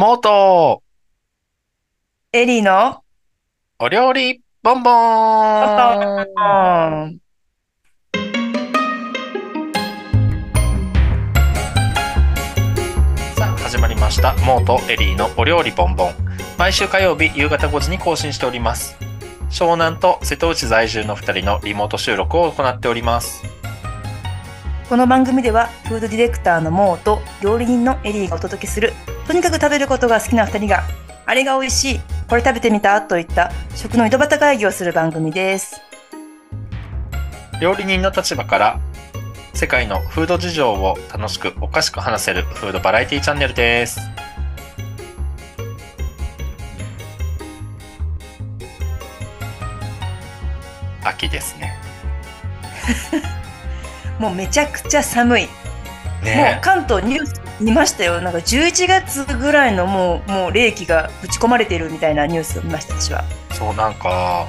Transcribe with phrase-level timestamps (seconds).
[0.00, 0.84] モート
[2.32, 3.02] エリーの？
[3.80, 4.94] お料理ボンボーン。
[13.34, 14.34] さあ始まりました。
[14.46, 16.12] モートエリーのお料理ボンボン。
[16.56, 18.96] 毎週火曜日夕方5時に更新しております。
[19.50, 23.42] 湘南と瀬戸内在住の2人のリモート収録を行っております。
[24.88, 28.92] この番組ではフードディレクターのモーと料理人のエリーがお届けする
[29.28, 30.84] とにかく食べることが好きな2人が
[31.26, 32.00] あれが美味しい
[32.30, 35.82] これ食べてみたといった食の井戸端会議をする番組です。
[37.60, 38.80] 料理人の立場から
[39.52, 44.00] 世界のフード事情を楽しくおかしく話せるフードバラエティチャンネルです。
[51.04, 51.76] 秋ですね。
[54.18, 55.48] もうめちゃくちゃ寒い、
[56.22, 58.20] もうね関東ニュース見ましたよ。
[58.20, 63.24] なんか11月ぐらいのもうもう冷気がぶち込まれてるみたいなニュースを見ました私は。
[63.50, 64.46] そうなんか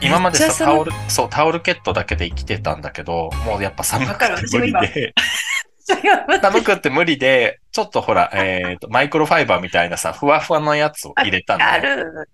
[0.00, 5.14] 今までさタオルそうタオルケットだけで生きてたんだけどもうやっぱ寒くて無理で。
[6.42, 12.28] 寒くて無理でちょっとほら、 えーとマイクロファイバーみたいなさふわふわのやつを入れたんだあよる。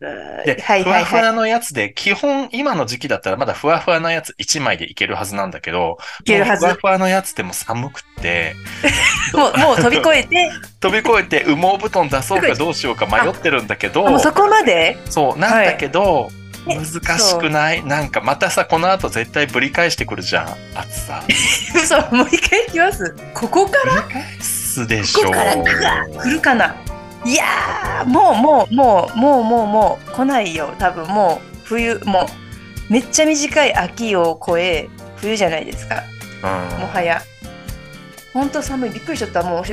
[0.47, 1.05] で、はいはいはい。
[1.05, 6.65] ふわふわのやつで、基本、今の時期だったらまだふわふわなやつ1枚でいけるはずなんだけど、いけるはず。
[6.65, 8.55] ふわふわのやつでも寒くって、
[9.34, 10.51] もうもう飛び越えて。
[10.81, 14.97] 飛び越えて羽毛布団出そうかどうしようか迷ってるんだけど、そこまで？
[15.11, 17.83] そう、なんだけど、ね難しくない？
[17.84, 21.21] なんかまたさ、この後絶対ぶり返してくるじゃん、暑さ。
[21.75, 23.17] 嘘もう一回いきます？
[23.34, 24.05] ここから？
[24.73, 26.75] すでしょここからグワー来るかな。
[27.25, 30.75] いやーもうもうもうもうもうもう来ないよ。
[30.78, 32.27] 多分もう冬も
[32.89, 36.03] うめっちゃ短い秋を超え冬じゃないですか。
[36.43, 36.81] うん。
[36.81, 37.20] もはや。
[38.33, 38.91] ほんと寒い。
[38.91, 39.43] びっくりしちゃった。
[39.43, 39.65] もう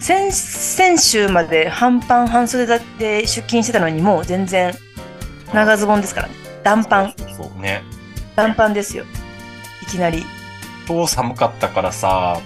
[0.00, 4.72] 先先週まで半パン半袖だって出勤してたのにもう全然
[5.52, 6.34] 長ズボンですからね。
[6.62, 7.14] 短パン。
[7.36, 7.82] そうね。
[8.36, 9.04] 短パンですよ。
[9.82, 10.24] いきなり。
[10.86, 12.40] 超寒かったからさ、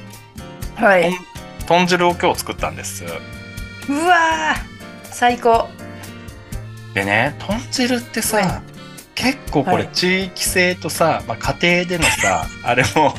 [0.74, 1.12] はい
[1.72, 3.03] 豚汁を今日作ったんです。
[3.03, 5.71] うわー最高。
[6.93, 8.62] でね、豚汁ってさ、は
[9.15, 9.88] 結構これはい。
[9.94, 13.15] 地域性とさ、まあ、家庭でのさ、あれも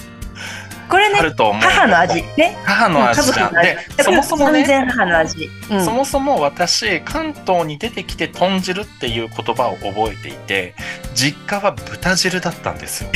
[0.88, 2.56] これね母の味ね。
[2.64, 3.54] 母の味じゃん。
[3.54, 5.84] で、そもそもね、母の味、うん。
[5.84, 10.76] そもそも私、関東に出てきて豚汁っていう言葉を覚えていて、
[11.16, 13.10] 実家は豚汁だったんですよ。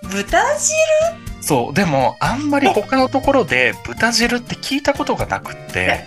[0.10, 1.33] 豚汁？
[1.44, 6.06] そう、でもあんまり他のところで豚汁って聞いたことがなくって、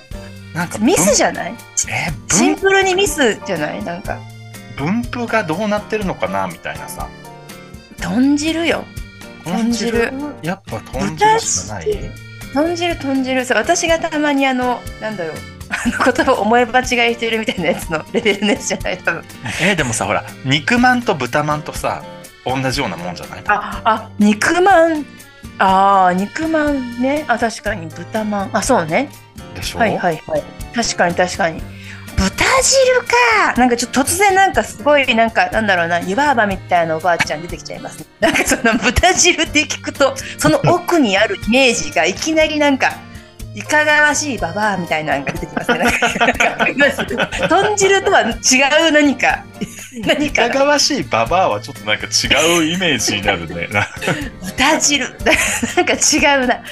[0.53, 1.53] なんかミスゃじゃない？
[1.89, 2.33] え？
[2.33, 3.83] シン分プルにミスじゃない？
[3.83, 4.17] なんか。
[4.75, 6.47] 分布がどうなってるのかな？
[6.47, 7.07] みたいなさ。
[8.01, 8.83] 豚汁よ。
[9.43, 10.11] 豚汁？
[10.41, 12.11] やっぱ豚汁しかない？
[12.53, 13.45] 豚汁豚汁。
[13.45, 15.35] そう私がたまにあのなんだろう。
[15.69, 18.97] あの言葉を思い間違いしてるみたいなやつのレベルのやつじゃない？
[18.97, 19.23] 多分。
[19.61, 22.03] えーでもさほら肉まんと豚まんとさ
[22.45, 23.41] 同じようなもんじゃない？
[23.47, 25.05] ああ肉まん
[25.59, 27.25] あー肉まんね。
[27.27, 28.55] あ確かに豚まん。
[28.55, 29.09] あそうね。
[29.55, 30.43] でしょ、はいはいはい。
[30.73, 31.61] 確かに確かに。
[32.17, 32.29] 豚
[32.63, 33.53] 汁か。
[33.57, 38.05] なんかちょっと突然なんかすごいなんかなんだろうな湯婆婆みたいなおばあちゃん出てきちゃいますね。
[38.19, 42.93] なんかその豚汁って聞くとその奥にあるイメージがいきなりなんか
[43.57, 45.83] いかがわしいババアみたいなのが出てきますね。
[47.49, 48.27] 豚汁とは違
[48.87, 49.43] う何か。
[50.05, 53.67] 何いかかがわしいババアはちょっとなんか違うイメージになるね。
[53.71, 53.87] な
[54.55, 55.09] 豚汁。
[55.09, 55.15] なん
[55.87, 56.63] か違うな。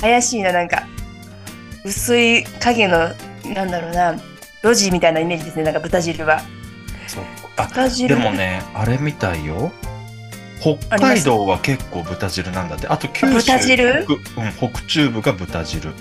[0.00, 0.84] 怪しいななんか。
[1.84, 3.10] 薄い影の
[3.44, 4.14] なんだろうな。
[4.62, 6.40] 路地みたいなイメージですねなんか豚汁は。
[7.06, 7.24] そう。
[7.58, 8.16] あ豚汁。
[8.16, 9.72] でもねあれみたいよ。
[10.58, 12.86] 北海道は結構豚汁なんだって。
[12.86, 13.52] あと九州。
[13.52, 14.06] 豚汁？
[14.06, 15.92] 北,、うん、北中部が豚汁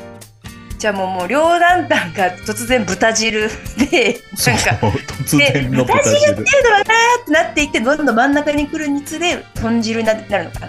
[0.79, 3.49] じゃあもうもう両団体が突然豚汁
[3.91, 4.87] でそうなんか
[5.23, 6.31] 突然の豚豚汁汁。
[6.31, 6.85] っていうのはなー
[7.21, 10.67] ってなっていってどんどん真ん中に来るにつれ豚汁にななるのかな。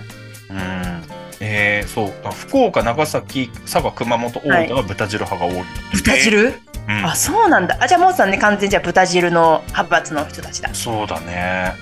[0.50, 1.02] うん。
[1.38, 2.12] えー、そう。
[2.24, 5.64] あ福岡長崎佐賀熊本大分は豚汁派が多い、
[6.02, 6.54] 豚汁、
[6.88, 7.06] うん。
[7.06, 7.76] あそうなんだ。
[7.80, 10.70] あじゃあモーさんね完全にじゃあ豚汁の派閥の人たちだ。
[10.72, 11.72] そうだね。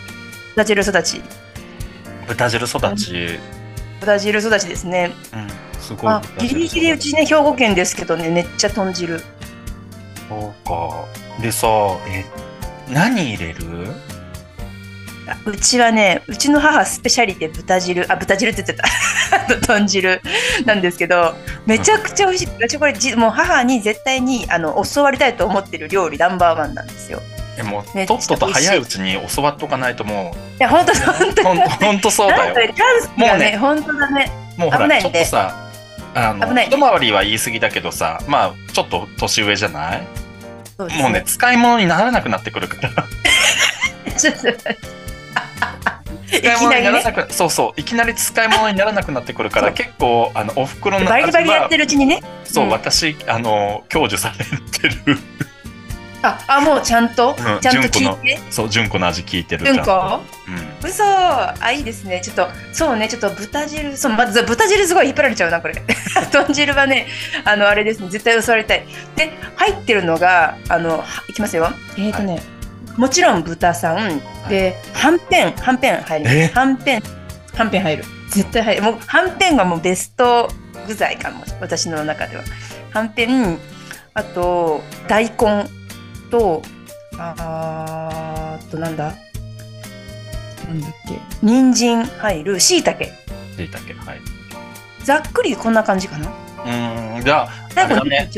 [0.54, 1.22] 豚汁育ち。
[2.26, 3.40] 豚汁育ち、
[4.00, 5.12] 豚汁育ちですね。
[5.32, 5.48] うん、
[5.88, 6.12] すごい。
[6.12, 9.20] あギリギリうちね兵庫県ですけどねめっちゃ豚汁。
[10.28, 11.04] そうか。
[11.40, 11.66] でさ
[12.08, 12.24] え
[12.90, 13.86] 何入れる？
[15.26, 18.10] あうちはねうちの母スペシャリテ豚汁。
[18.12, 18.84] あ豚汁って言ってた。
[19.66, 20.20] 豚汁。
[20.66, 22.48] なんですけどめちゃくちゃ美味しい。
[22.60, 27.22] 私これじもう母に絶対にあの教わりたいと思ってる料理ナンバーワンなんですよ。
[27.56, 32.54] えもとっとと早いうちに教わっとかないともいや本当本当うほんほんとそうだよ。
[32.54, 32.74] ね
[33.16, 34.30] もうね本当だね。
[34.56, 35.67] もうほらちょ危ないんでっとさ
[36.18, 36.66] あの危ない。
[36.68, 40.06] 一回りは言い過ぎだけどさまあちょっと年上じゃない？
[40.76, 42.90] そうですもうね使い物にならなくなってくるから。
[46.28, 47.26] 使い物にならきなりね。
[47.30, 52.22] そうそういきなり使い物にならなくなってくるから結構あのおふくろのバリバリやっはてるうちにね。
[52.44, 52.70] そう、うん。
[52.70, 55.18] 私あの享受されてる
[56.22, 58.40] ああもうちゃんと、うんちゃんと純子の聞いて？
[58.50, 60.20] そう純子の味聞いてるうんこ
[60.82, 60.88] うん。
[60.88, 61.04] 嘘。
[61.04, 62.20] あいいですね。
[62.22, 65.74] ちょっとそうねちょっと豚汁そうまず豚汁すごい引っ張られちゃうなこれ。
[66.32, 67.06] 豚汁はね
[67.44, 68.84] あのあれですね絶対教わりたい。
[69.16, 71.70] で入ってるのがあのはいきますよ。
[71.96, 72.42] えっ、ー、とね、
[72.96, 74.20] もちろん豚さん。
[74.48, 76.42] で、はんぺんはんぺん入りえ？
[76.48, 77.02] ますはんぺん
[77.56, 78.04] はんぺん入る。
[78.30, 78.82] 絶対入る。
[78.82, 80.50] もうはんぺんがもうベスト
[80.86, 82.42] 具材かも私の中では。
[82.92, 83.58] はんぺん
[84.14, 85.68] あと大根
[86.30, 86.62] と
[87.18, 89.14] あーあとなんだ？
[90.66, 91.18] なんだっけ？
[91.42, 92.04] 人参。
[92.04, 93.12] 入るしいたけ
[93.56, 94.20] しいたけはい。
[95.04, 96.28] ざっくりこんな感じかな？
[96.28, 98.30] うーんじゃああれだね。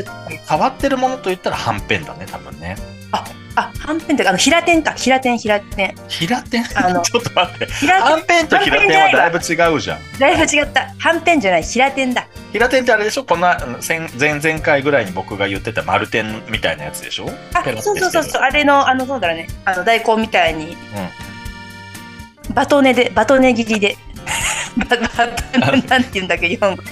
[0.49, 2.77] 変わってるものと言ったらはんぺんだね多分ね。
[3.13, 3.25] あ
[3.57, 4.93] はんぺんってかあの平天か。
[4.93, 5.95] 平天平天。
[6.09, 6.65] 平天？
[6.77, 7.67] あの ちょっと待って。
[7.91, 10.19] はんぺんと平天はだいぶ違うじゃん。
[10.19, 10.89] だいぶ違った。
[10.99, 11.63] はんぺんじゃない。
[11.63, 12.27] 平天だ。
[12.53, 13.25] 平天ってあれでしょ？
[13.25, 17.31] こんな前前々回ぐらいに僕が言ってた丸天みたいなやつでしょ？
[17.55, 18.43] あそうそうそうそう。
[18.43, 19.49] あれのあのそうだね。
[19.65, 20.77] あの大根みたいに。
[22.49, 22.55] うん。
[22.55, 23.97] バトネでバトネ切りで。
[24.89, 26.83] ババトネなんて言うんだっけ日本語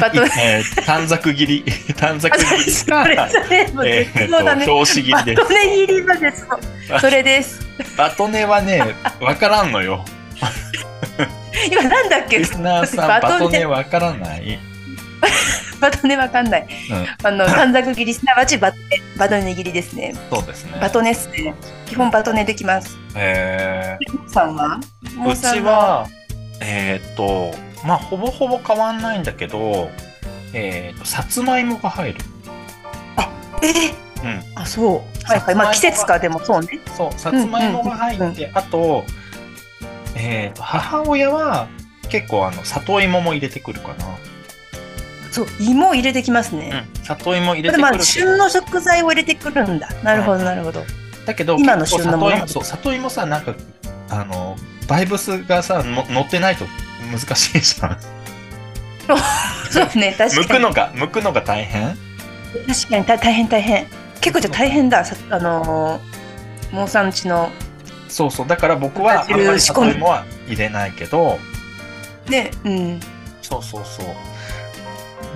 [0.00, 1.64] バトネえー短冊切り。
[1.96, 2.70] 短冊切り。
[2.72, 4.62] それかそれもうえ絶望だね。
[4.64, 6.44] ーと表紙切バりでトネ切りまでそ
[6.96, 7.60] うそれです。
[7.96, 8.82] バトネはね
[9.20, 10.04] わからんのよ。
[11.70, 12.38] 今なんだっけ？
[12.38, 14.58] リスナーさんババトネわからない。
[15.80, 16.66] バトネわかんない。
[16.90, 17.26] うん。
[17.26, 18.84] あの短冊切りすなわちバトネ。
[19.16, 20.14] バトネ切りですね。
[20.30, 20.78] そうですね。
[20.80, 21.54] バトネっすね。
[21.86, 22.96] 基本バトネできます。
[23.16, 23.96] え
[24.32, 24.78] さんは？
[25.04, 26.06] ーうちは
[26.60, 27.52] えーっと
[27.84, 29.90] まあほぼほぼ変わんないんだけど
[30.52, 32.20] えーさつまいもが入る
[33.62, 33.90] え
[34.24, 35.24] うんあそう。
[35.24, 35.54] はいはい。
[35.54, 36.80] まあ季節かでもそうね。
[36.96, 39.04] そうさつまいもが入って、あと,、
[40.16, 41.68] えー、と母親は
[42.08, 44.04] 結構あの里芋も入れてくるかな、
[45.30, 46.86] そう芋入れてきますね。
[46.98, 49.88] うん、里芋入れてくるけど旬の食材を入れてくるんだ。
[50.02, 50.84] なるほどなるほど。
[51.26, 53.54] だけど今の旬のもの里芋そう里芋さなんか
[54.08, 54.56] あの
[54.88, 56.64] バイブスがさの乗ってないと
[57.08, 57.98] 難しいじゃん。
[59.70, 60.46] そうね確かに。
[60.46, 61.96] 剥くのが剥くのが大変？
[62.66, 63.86] 確かに大大変大変。
[64.20, 65.04] 結構じゃ大変だ。
[65.04, 67.50] さあのー、モーさんちの。
[68.08, 68.46] そうそう。
[68.46, 71.38] だから僕はあんまり仕込み里芋は入れないけど。
[72.28, 73.00] ねうん。
[73.42, 74.06] そうそうそう。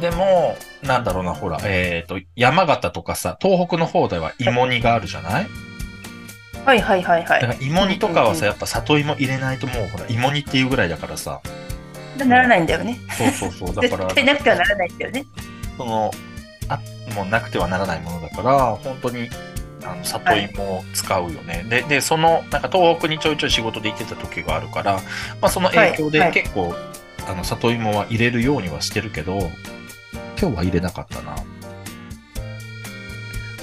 [0.01, 5.47] でもなんだろうなほらえっ、と山形とかさ東北の方では芋煮があるじゃない？
[6.65, 7.41] はいはいはいはい。
[7.41, 11.41] だから芋煮とかはさ、やっぱ里芋入れないともうほら芋煮っていうぐらいだからさ。
[11.45, 11.62] うん
[12.17, 12.99] ならないんだよね。
[13.17, 13.75] そうそうそう。
[13.75, 15.27] だから絶対なくてはならないんだよね。
[15.77, 16.11] その
[16.69, 16.79] あ
[17.15, 19.29] もうなくてはならないものだから本当に
[19.85, 24.95] あの里芋を使うよね、ででそのなんか東北にちょいちょい仕事で行ってた時があるから、
[25.41, 26.41] まあ、その影響ではいはい。
[26.43, 26.75] 結構、
[27.29, 29.51] あの里芋は入れるようにはしてるけど
[30.41, 31.35] 今日は入れなかったな。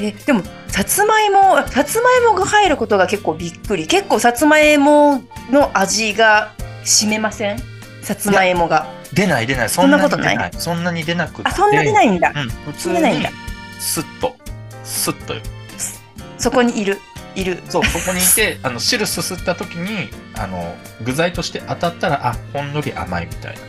[0.02, 3.88] えでもさつまいもさつまいもが入ることが結構びっくり。
[3.88, 6.54] 結構さつまいもの味が
[6.84, 7.69] 占めません？
[8.10, 8.88] さつまいもが。
[9.14, 9.70] 出ない出ない。
[9.70, 10.52] そそんんなことない？
[10.58, 11.48] そんなに出なくて。
[11.48, 12.34] あそんな出ないんだ。
[12.36, 13.00] うん、普通だ。
[13.80, 14.36] スッと。
[14.84, 15.42] スッとよ。
[16.40, 17.00] そこにいる。
[17.36, 17.62] いる。
[17.70, 23.60] そうそこにいて あの汁すすった時にあの具材として当たったらあほんのり甘いみたいな。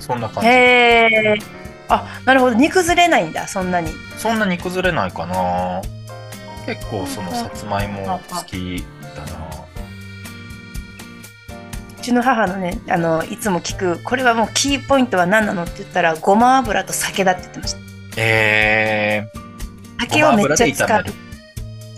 [0.00, 0.48] そんな感じ。
[0.50, 1.38] へえ
[1.88, 2.54] あなるほど。
[2.56, 3.90] 煮崩れないんだそんなに。
[4.18, 5.80] そんなに崩れないかな。
[6.66, 8.84] 結構そのさつまいも好き
[9.16, 9.48] だな。
[9.48, 9.51] う
[12.02, 15.62] ちの母のねあのいつも聞くこれはもうキーポイントは何なの？
[15.62, 17.80] って言ったらごま油と酒だって言ってました。
[18.18, 19.26] え
[20.00, 21.04] 酒をめっちゃ使う。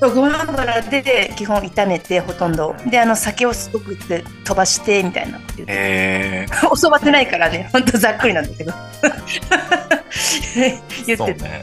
[0.01, 2.77] そうごま油で基本炒めてほとんど。
[2.87, 5.39] であの酒をすごくって飛ばしてみたいな。
[5.39, 6.47] こと言ってー、え
[6.81, 7.69] 教わってないからね。
[7.73, 8.73] ほんとざっくりなんだけど。
[11.07, 11.45] 言ー、ってた。
[11.45, 11.63] ね。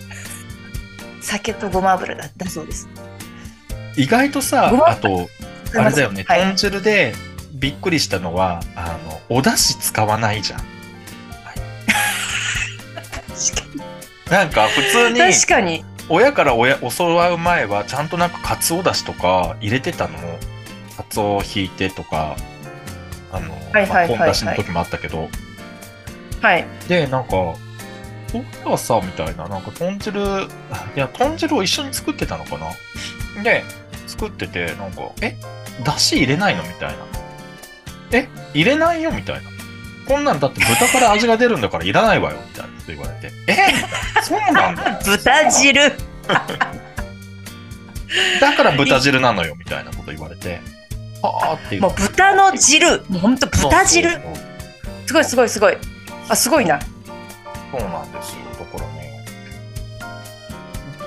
[1.21, 2.89] 酒とごま油だったそうです。
[3.95, 5.29] 意外とさあと
[5.75, 7.13] あれだよね、はい豚汁で
[7.61, 10.59] びっくりしたのはあのお出汁使わないじゃん。
[14.29, 15.85] なんか普通に確かに。
[16.09, 20.17] 親から親教わう前はちゃんとなんかかつおだしとか入れてたの。
[20.97, 22.35] かつおをひいてとか
[23.31, 23.53] あの、
[24.07, 25.29] 本だしの時もあったけど。
[26.41, 26.65] はい。
[26.87, 30.47] でなんかそういえばさみたいななんか豚汁い
[30.95, 32.71] や豚汁を一緒に作ってたのかな。
[33.43, 33.63] で
[34.07, 35.37] 作っててなんかえ
[35.83, 36.63] だし入れないの？
[36.63, 37.10] みたいな
[38.11, 39.41] え入れないよみたいな。
[40.07, 43.31] こんなんだって豚から味が出るんだからいらないわよみたいなこと言われて。
[43.47, 43.55] え
[44.23, 44.99] そうなんだ。
[45.03, 45.81] 豚汁。
[48.41, 50.59] だから豚汁なのよみたいなこと言われて。
[51.21, 53.03] はあってもう豚の汁。
[53.09, 54.11] もうほんと豚汁。
[54.11, 54.35] そうそう
[55.05, 55.77] すごいすごいすごい。
[56.29, 56.79] あすごいな。
[57.71, 59.11] そうなんですよだからね。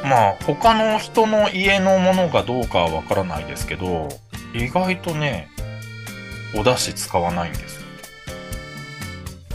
[0.04, 4.10] まあ他の人の家のものがどうかはわからないですけど
[4.52, 5.48] 意外とね
[6.54, 7.84] お出汁使わないんですよ。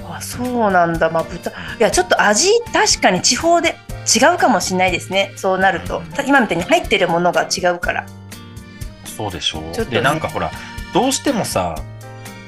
[0.10, 1.10] あそうなんだ。
[1.10, 3.76] まあ豚いやちょっと味確かに地方で
[4.14, 5.34] 違うかもしれないですね。
[5.36, 6.00] そうなると。
[6.00, 6.06] うん。
[6.08, 8.06] た今みたいに入ってるものが違うから。
[9.06, 9.92] そうでしょう、ちょね。
[9.92, 10.52] でなんかほら
[10.94, 11.76] どうしてもさ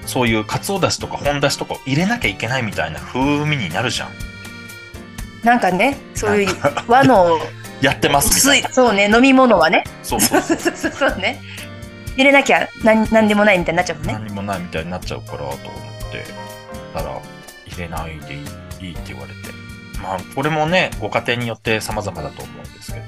[0.05, 4.09] そういうかつおだしとか本だしとかを入れなきゃいけないみたいな風味になるじゃん。
[5.43, 6.55] なんかねそういう
[6.87, 7.39] 和の
[7.81, 8.39] やってます
[8.71, 9.83] そうね飲み物はね。
[10.03, 10.91] そうそうそうそう。
[10.97, 11.41] そうね
[12.21, 14.13] 入れなきゃ何何でもないみたいになっちゃうもんね。
[14.13, 15.57] 何もないみたいになっちゃうからと思っ
[16.11, 16.23] て
[16.93, 17.19] たら
[17.67, 18.41] 入れないでいい
[18.89, 19.39] いいって言われて。
[20.01, 23.05] まあこれもねご家庭によって様々だと思うんですけど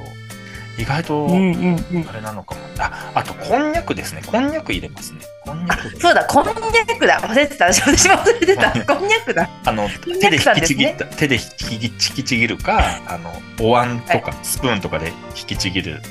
[0.77, 2.10] 意外とうんうんうん。
[2.10, 4.24] あれなのかも、ああとこんにゃくですね。
[4.25, 5.20] こんにゃく入れますね。
[5.46, 6.25] こんにゃくそうだ。
[6.25, 6.53] こんにゃ
[6.98, 7.20] くだ。
[7.22, 7.65] 忘れてた。
[7.72, 8.74] 私も忘れてた。
[8.74, 9.48] う んこんにゃくだ。
[9.65, 9.88] あの
[10.20, 11.41] 手で引きちぎっでた、手で引
[11.79, 16.01] き引きちぎるかあのお椀とかスプーンとかで引きちぎる、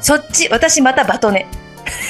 [0.00, 0.48] そっち。
[0.48, 1.46] 私またバトネ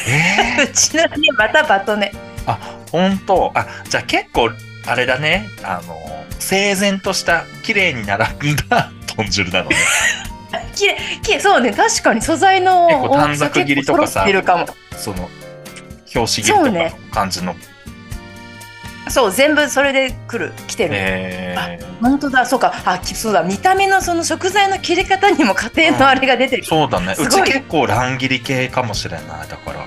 [0.08, 2.12] えう ちの家またバトネ。
[2.46, 2.56] ー、
[2.90, 3.52] 本当。
[3.54, 4.50] あじゃあ結構
[4.86, 5.48] あれだね。
[5.62, 9.76] あの整然とした綺麗に並んだ豚汁なのね。
[10.74, 11.72] きれいきれいそうね。
[11.72, 14.26] 確かに素材の結構短冊切りとかさ
[14.96, 15.28] その
[16.14, 17.54] 表紙切りとかの感じの、
[19.08, 22.00] そう全部それで来る来てる、えー。
[22.00, 22.44] 本当だ。
[22.44, 22.74] そうか。
[22.84, 23.42] あきそうだ。
[23.42, 27.14] 見た目のその食材の切り方にも家庭のあれが出てる、そうだね。
[27.18, 29.86] うち結構乱切り系かもしれないだから。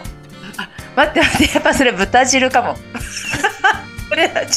[0.95, 1.53] 待って待って。
[1.53, 2.75] やっぱそれ豚汁かも。
[4.09, 4.47] これは違う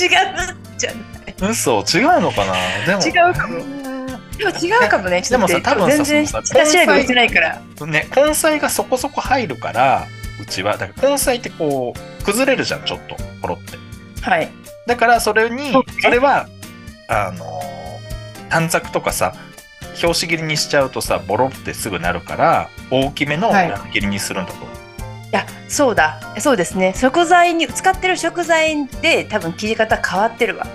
[0.78, 1.50] じゃない。
[1.50, 1.80] 嘘。
[1.80, 2.54] 違うのかな？
[2.86, 3.02] でも。
[3.02, 3.58] 違うかも。
[4.38, 5.22] でも違うかもね。
[5.22, 6.66] ちょっと待ってでもさ多分さ全然下調べを
[7.00, 7.60] してないから。
[7.86, 10.06] ね根菜がそこそこ入るから
[10.40, 10.76] うちは。
[10.76, 13.16] だから根菜ってこう崩れるじゃんちょっと。
[13.42, 13.76] ポロって
[14.22, 14.50] はい。
[14.86, 16.48] だからそれにそれは
[17.08, 17.44] あの
[18.48, 19.34] 短冊とかさ
[20.02, 23.68] 表紙切りにしちゃうとさボロってすぐなるから大きめのはい。
[23.68, 26.20] 乱切りにするんだと思う、いやそうだ。
[26.38, 26.94] そうですね。
[26.96, 30.66] 食材に使ってる食材で多分切り方変わってるわ。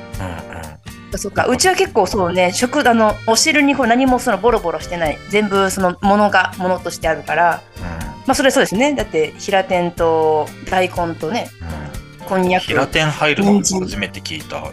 [1.12, 1.46] うんそうか。
[1.46, 2.52] うちは結構そうね。
[2.52, 5.18] 食あのお汁にこう何もそのボロボロしてない。
[5.30, 7.62] 全部そのものがものとしてあるから。
[7.78, 7.84] うん。
[7.84, 8.94] まあそれそうですね。
[8.94, 11.50] だって平天と大根とね。
[11.82, 11.87] うん
[12.28, 12.66] こんにゃく。
[12.66, 14.72] 平天入るの初めて聞いた。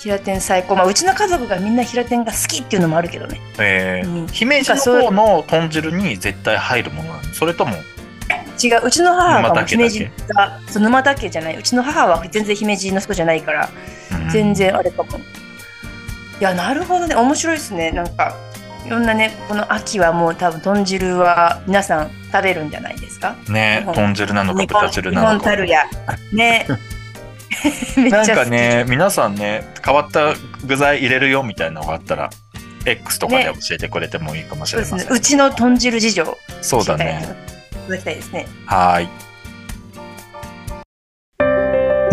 [0.00, 0.74] 平天最高。
[0.74, 3.40] まあうちの家族がみんな平天が好きっていうのもあるけどね。
[3.58, 4.26] えーうん。
[4.26, 7.76] 姫路の方の豚汁に絶対入るものそれとも
[8.62, 8.86] 違う。
[8.86, 9.90] うちの母がもう沼田家だけ？
[9.90, 11.56] 姫路が沼田家じゃない。
[11.56, 13.70] うちの母は全然姫路の人じゃないから
[14.12, 14.30] うん。
[14.30, 15.18] 全然あれかも。
[15.18, 15.22] い
[16.40, 17.14] やなるほどね。
[17.14, 17.92] 面白いですね。
[17.92, 18.36] なんか
[18.84, 23.34] いろんなねこの秋はもう多分豚汁は皆さん食べるんじゃないですか？
[23.48, 25.56] ね豚汁なのか豚汁日なのか。
[26.32, 26.66] ね。
[28.10, 32.28] なんかね皆さんね変わった具材入れるよみたいなのがあったら
[32.84, 33.52] X とかでね。
[33.66, 35.06] 教えてくれてもいいかもしれません、ね。
[35.08, 36.38] うちの豚汁事情。
[36.60, 37.22] そうだね。
[37.72, 38.46] いただきたいですね。
[38.66, 39.08] はーい。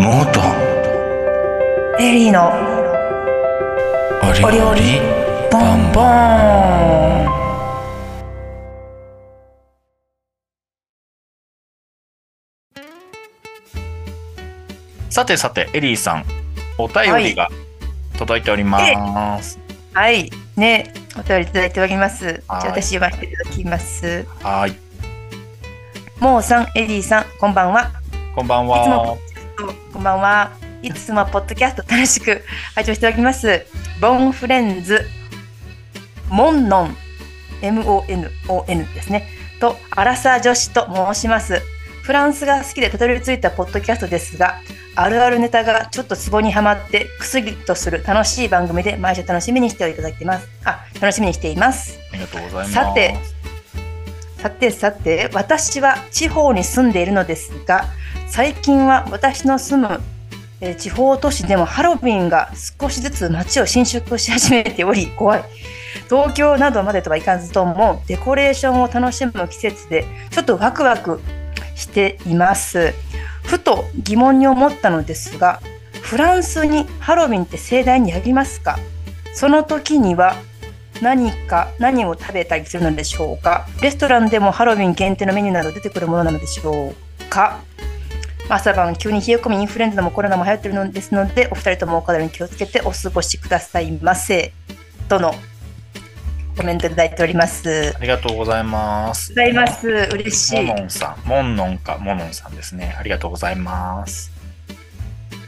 [0.02, 0.40] もっと
[2.02, 2.52] エリーの。
[4.24, 5.21] おお料理
[5.52, 7.32] ボンボーン。
[15.10, 16.26] さてさてエリーさん
[16.78, 17.50] お便りが
[18.18, 18.80] 届いておりま
[19.44, 19.60] す。
[19.94, 20.32] はい。
[20.56, 22.34] ねお便りいただいております。
[22.34, 24.26] じゃ私読ませていただきます。
[24.42, 24.76] はーい。
[26.22, 27.92] モーさんエリーさんこんばんは。
[28.36, 29.18] こんばんいつもは
[29.92, 30.52] こんばんは。
[30.82, 32.42] いつもポッドキャスト楽しく
[32.74, 33.66] 拝聴しております。
[34.00, 35.06] ボンフレンズ、
[36.32, 36.98] モンノン、
[37.62, 39.28] M-O-N-O-N ですね。
[39.60, 41.62] と、アラサー女子と申します。
[42.04, 44.56] フランスが好きでたどり着いたポッドキャストですが、
[44.96, 50.48] あるあるネタがちょっとツボにはまって、くすりとする楽しい番組で毎週楽しみにしていただいてます。
[50.66, 52.00] あ、楽しみにしています。
[52.12, 53.16] ありがとうございますさて
[54.42, 57.86] さてさて私は地方に住んでいるのですが
[58.28, 60.02] 最近は私の住む、
[60.62, 65.44] えー地方都市でもハロウィンが少しずつ街を侵食し始めており怖い
[66.10, 71.20] 東京などまでとはいかずともデコレーションを楽しむ季節でちょっとワクワク
[71.76, 72.94] しています。
[73.44, 75.62] ふと疑問に思ったのですが
[76.02, 78.78] フランスにハロウィンって盛大にやりますか？
[79.34, 80.36] その時には
[81.02, 83.68] 何か何を食べたりするのでしょうか？
[83.82, 87.62] レストランでもハロウィン限定のメニューなど出てくるものなのでしょうか？
[88.50, 94.54] 朝晩急に冷え込みインフルエンザもコロナも流行ってるのですのでお二人ともお体に気をつけてお過ごしくださいませ。
[95.08, 95.34] との
[96.62, 97.92] コメントいただいております。
[97.96, 99.32] ありがとうございます。
[99.32, 99.88] ございます。
[99.88, 100.76] 嬉しいモ。
[100.76, 102.96] ノンさん、モンノンかモノンさんですね。
[103.00, 104.32] ありがとうございます。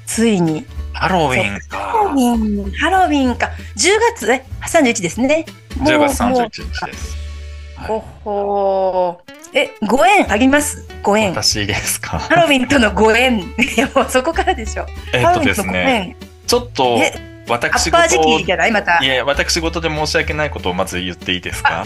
[0.08, 2.15] ついにハロウィンハロウか。
[2.15, 3.51] ィン、ハロウィンか。
[3.75, 5.46] 10月、え、31ですね。
[5.77, 7.15] もう10月もう31日です。
[7.77, 10.84] ほほーえ、ご縁あります？
[11.03, 11.29] ご縁。
[11.29, 12.17] 私ですか？
[12.17, 13.39] ハロウィンとのご縁。
[13.39, 13.46] い
[13.77, 14.88] や、もうそこからでしょ。
[15.13, 16.27] えっとですね、縁。
[16.48, 16.98] ちょっと
[17.48, 18.72] え、ア私ッパー時事期じゃない？
[18.72, 19.08] またい。
[19.08, 21.86] や、私事で申し訳ないことをまず言っていいですか？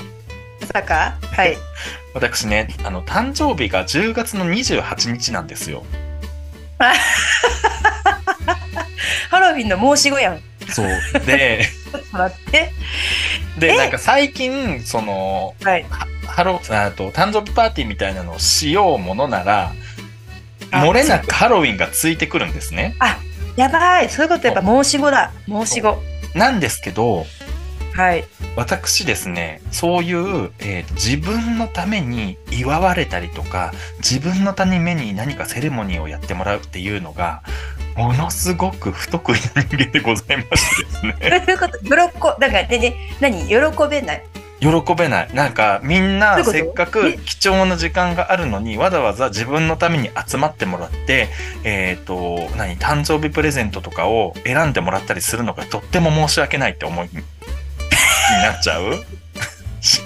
[0.62, 1.18] まさか？
[1.22, 1.58] はい。
[2.14, 5.84] 私ね、あの、誕生日が10月の28日なんですよ。
[9.30, 10.38] ハロウィンの申し子やん。
[10.38, 10.88] ちそう。
[11.26, 12.72] で、ょっと待って。
[13.60, 13.78] で、え？
[13.78, 15.86] なんか最近、その、はい。
[16.28, 19.74] ハロあと誕生日パーティーみたいなのをしようものなら、
[20.72, 22.96] あ漏れなくハロウィンがついてくるんですね。
[23.58, 24.10] やばい。
[24.10, 25.32] そういうことやっぱ申し子だ。
[25.48, 25.98] 申し子。
[26.36, 27.26] なんですけど、
[27.94, 28.24] はい。
[28.56, 37.42] 私ですね、そういう、えーと自分のために祝われたりとか、自分のために何かセレモニーをやってもらうっていうのが、
[37.96, 41.16] ものすごく不得意な人間でございましてですね。
[41.48, 43.48] どういうこと喜、なんかね、ね、何？
[43.48, 43.56] 喜
[43.90, 44.24] べない。
[44.60, 45.34] 喜べない。
[45.34, 51.30] なんかみんなせっかく貴重な時間があるのにわざわざ自分のために集まってもらって、
[51.64, 57.14] えっ、と、何、誕生日プレゼントとかを選んでもらったりするのがとっても申し訳ないって思いに
[58.44, 59.06] なっちゃう？
[59.80, 60.02] し、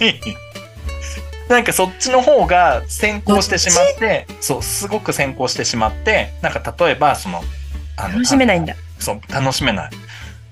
[1.48, 7.42] なんかそっちの方が先行してしまって、そう、すごく先行してしまって、なんか例えばその、
[7.98, 8.76] あの楽しめないんだ。
[9.00, 9.90] そう、楽しめない。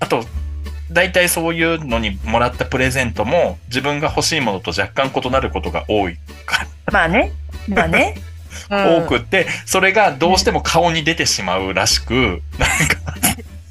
[0.00, 0.24] あと、
[0.90, 6.16] 大体そういうのにもらったプレゼントも自分が欲しいものと若干異なることが多い
[6.46, 7.32] かまあね。
[7.68, 8.14] まあね。
[8.68, 12.42] ら、うん多くって、それがどうしても顔に出てしまうらしく、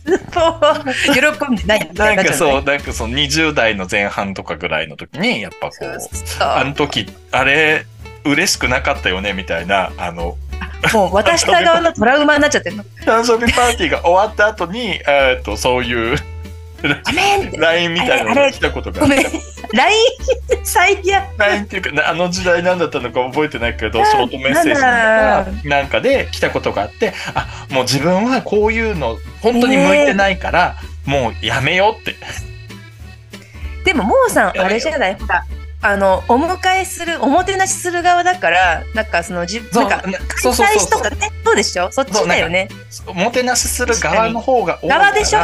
[0.05, 5.97] 喜んでないみたないんかなっちゃそう、なんかその20代の前半とかぐらいの時に、やっぱこう、
[6.39, 7.85] あの時、あれ、
[8.25, 10.37] 嬉しくなかったよね、みたいな、あの、
[10.93, 12.83] もう渡した側のトラウマになっちゃってるの。
[13.05, 16.17] 誕生日パーティーが終わった後に、えっと、そういう
[16.81, 17.51] ごめん。
[17.59, 19.23] LINE みたいなのが来たことがごめん。
[19.23, 19.33] LINE
[20.63, 21.37] 最悪。
[21.37, 32.15] LINE っていうか、なあの時代何だったのか覚えてないけど、あショートメッセージなんかなんかで来たことがあって、あ、もう自分はこういうの本当に向いてないから、もうやめようって。
[33.85, 35.15] でも、モーさん、あれじゃない？
[35.15, 35.45] ほら。
[35.81, 40.11] あの、お迎えする、おもてなしする側だから、なんかその、じなんか、開
[40.51, 41.89] 催とかね、そうでしょ？
[41.91, 42.67] そっちだよね。
[43.07, 45.39] おもてなしする側の方が多いから側でしょ？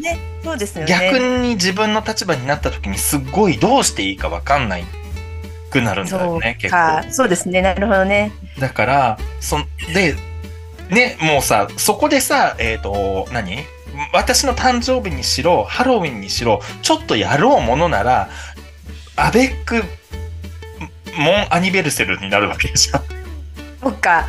[0.00, 1.10] ね、そうですよね。
[1.12, 4.84] 逆に自分の立場になった時にすっごいどうしていいか分かんない
[5.70, 7.12] くなるんだよね、結か構。
[7.12, 8.32] そうですね、なるほどね。
[8.58, 10.16] だから、そんで、
[10.90, 13.58] ね、もうさ、そこでさ、えっ、と、何？
[14.12, 18.28] 私の誕生日にしろ、ハロウィンにしろ、ちょっとやろうものなら、
[19.18, 19.82] アベック、
[21.16, 23.02] モンアニベルセルになるわけじゃん。
[23.82, 24.26] そっか。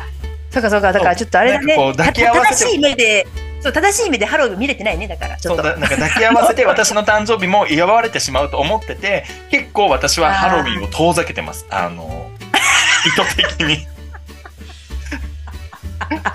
[0.50, 1.66] そうかそうか、だからちょっとあれだね。
[1.66, 3.26] なんかこう抱き合わせて正しい目で、
[3.60, 5.62] そう、正しい目でハロウィン見れてないね、だから、ちょっと。
[5.62, 11.66] そうだ、なんか抱き合わせて 私の誕生日も祝われてしまうと思ってて、結構私はハロウィンを遠ざけてます。
[11.70, 12.28] あの、
[13.06, 13.86] 意図的に。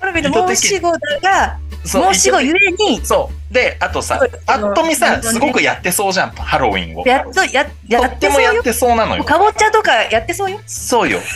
[0.00, 1.56] ハロウィンの申し子だが、
[1.86, 3.54] 申し子ゆえに、そう。
[3.54, 7.06] で、あとさそう、ぱっと見さ、すごくやってそうじゃん、ハロウィンを。
[7.06, 8.28] やっと、や、とやっって。
[8.28, 9.24] もやってそうなのよ。
[9.24, 10.60] かぼちゃとかやってそうよ。
[10.66, 11.20] そうよ。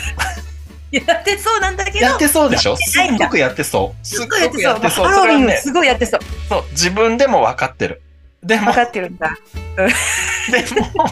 [0.91, 2.75] やってそうなんだけど、やってそうでしょ？
[2.75, 4.05] すっごくやってそう。
[4.05, 4.73] すっすごいやってそう。
[4.73, 5.05] ごくやってそう。
[5.05, 6.19] ハロウィンすごいやってそう。
[6.49, 8.01] そう、自分でも分かってる。
[8.43, 9.37] でも分、かってるんだ。
[10.51, 11.05] でも、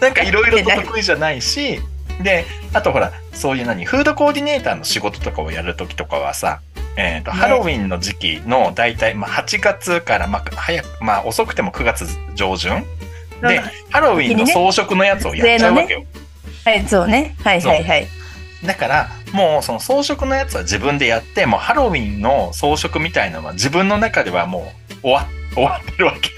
[0.00, 1.80] なんかいろいろと得意じゃないし、
[2.20, 6.60] で、あとほら、そういう何、フードコーディネーターの仕事とかをやるときとかはさ、
[6.96, 12.84] えっ、と、ねハロウィンの時期の大体、まあ、8月から、まあ、早く、まあ、遅くても9月上旬
[13.42, 16.04] で、ハロウィンの装飾のやつをやっちゃうわけよ。
[16.64, 17.36] はい、そうね。
[17.44, 18.08] はいはいはい。
[18.64, 26.30] だから、もうその装飾のやつは自分でやって、もうハロウィンの装飾みたいなのは自分の中ではもう終わ終わってるわけ。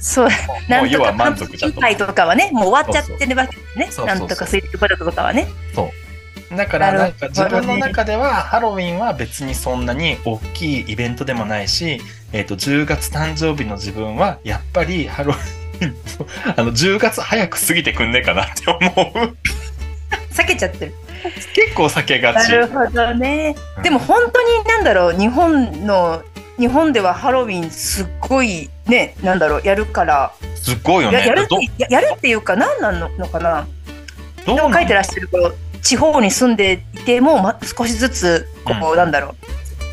[0.00, 1.80] そう、もなとかうん要は満足じゃんと。
[1.80, 3.84] 会とかはね、もう終わっちゃってるわけですね。
[3.86, 5.48] そうそうなんとかスイートポテトとかはね。
[6.56, 12.00] だからなんか自分の中ではハロウィンは別にそんなに大きいイベントでもないし、
[12.32, 15.58] えっ、と10月誕生日の自分はやっぱりハロウィン
[16.56, 19.36] あの10月早く過ぎてくんねえかなって思う。
[20.32, 20.94] 避けちゃってる。
[21.54, 22.50] 結構避けがち。
[22.50, 23.54] なるほどね。
[23.76, 26.22] うんでも本当になんだろう、日本の、
[26.58, 31.18] 日本ではハロウィンすっごいね、なんだろう、やるから、すごいよね。
[31.18, 33.66] ややるっていうか、何なののかな？
[34.46, 35.28] どう書いてらっしゃる
[35.82, 38.96] 地方に住んでいても、ま、少しずつこう、うん。
[38.96, 39.34] なんだろう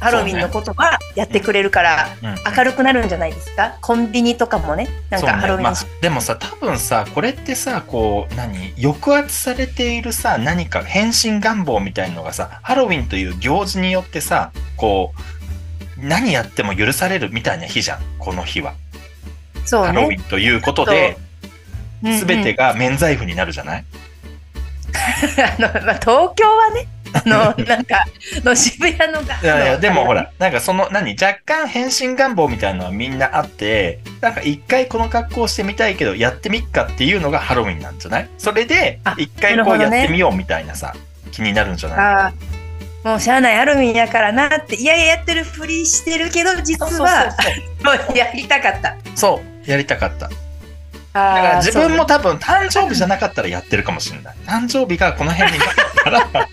[0.02, 2.36] ハロウィンのことはやってくれるからうん。
[2.56, 3.78] 明るくなるんじゃないですか？
[3.82, 18.74] コンビニとかもねなんかハロウィン、まあ、でもさ多分さこれってさこう何抑圧されているさ何か変身願望みたいのがさハロウィンという行事によってさこう何やっても許されるみたいな日じゃんこの日は、
[19.63, 21.17] そうハロウィねンということで
[22.04, 22.26] うんうん。
[22.28, 23.86] 全てが免罪符になるじゃない、
[25.60, 28.06] あの、まあ、東京はねあの なんか
[28.43, 38.30] の渋谷のがいやいやでもほらなんかその何若干変身願望みたいなのはみんなあってなんか一回この格好をしてみたいけどやってみっかっていうのがハロウィンなんじゃない？
[38.38, 40.93] それであ一回こうやってみようみたいなさ
[41.32, 42.34] 気になるんじゃない？
[43.08, 47.28] もうしゃあないハロウィンやからなっていやいややってるふりしてるけど実は
[47.86, 48.95] もうやりたかった。
[49.15, 50.30] そうやりたかった
[51.15, 54.36] だから自分も多分誕生日じゃなかったらやってるかもしれない。
[54.45, 55.69] 誕生日がこの辺になっ
[56.04, 56.49] たら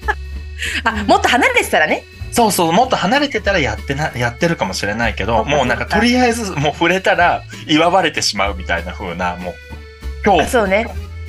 [0.84, 2.04] あもっと離れてたらね。
[2.30, 9.54] そうそうもっと離れてたらやってなやってるかもしれないけどもうなんかとりあえずもう触れたら祝われてしまうみたいな風なもう
[10.24, 10.40] 今日。
[10.42, 10.86] あそうね。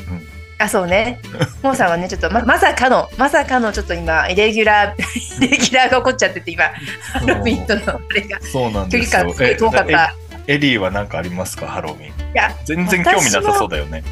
[0.07, 0.27] うん。
[0.59, 1.19] あ、そうね。
[1.61, 9.23] モーさんはね、ちょっとままさかの、まさかのちょっと今、イレギュラー、イ レギュラーが起こっちゃってて、今、ハロウィンとのあれが、そうなん距離ですよ。
[9.23, 10.15] 感すごい遠かった。
[10.47, 11.67] えエリーは何かありますか？
[11.67, 12.07] ハロウィン。
[12.07, 14.03] いや、全然興味なさそうだよね。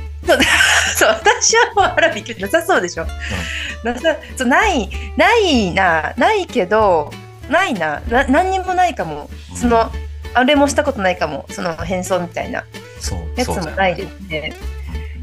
[0.96, 3.06] そう、私はもうハロウィンなさそうでしょ。
[3.84, 7.12] なさそうない、ないな、ないけど、
[7.50, 9.30] ないな、な何にもないかも。
[9.56, 9.92] その、
[10.34, 11.46] あれもしたことないかも。
[11.50, 12.64] その変装みたいな。
[13.36, 14.54] やつもないですね。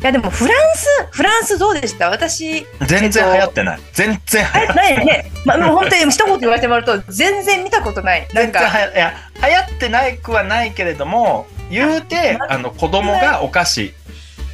[0.00, 2.08] いやでもフランスフランスどうでした？
[2.08, 2.64] 私。
[2.86, 3.80] 全然流行ってない。
[3.92, 5.06] 全然流行ってない。
[5.06, 8.28] ね、まあ、もう本当に一言言われてもらうと全然見たことない。
[8.32, 8.60] なんか。
[8.60, 13.94] いや流行ってないくはないけれども言うてあの子供がお菓子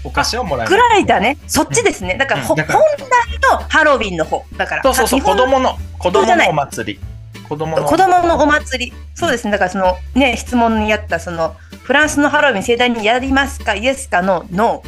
[0.05, 1.39] お菓子をもらえぐらいだね。
[1.47, 2.17] そっちですね。
[2.19, 2.63] だから,、ほうん。
[2.65, 4.45] 本来のハロウィンの方。
[4.57, 7.01] だからそうそうそう子供の子供のお祭り。
[7.49, 8.93] 子供の子供のお祭り。
[9.15, 9.53] そうですね。
[9.53, 14.83] だからそのね質問にあったそのフランスのハロウィン盛大にやりますかイエスかのノ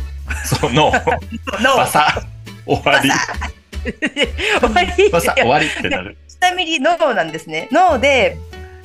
[0.45, 1.05] そのー。
[1.65, 1.77] ノー。
[1.79, 2.23] バサ。
[2.67, 3.11] 終わり。
[4.61, 5.11] 終わり。
[5.11, 6.19] バサ終わりってなる。
[6.29, 7.69] ちなみにノーなんですね。
[7.73, 8.37] ノーで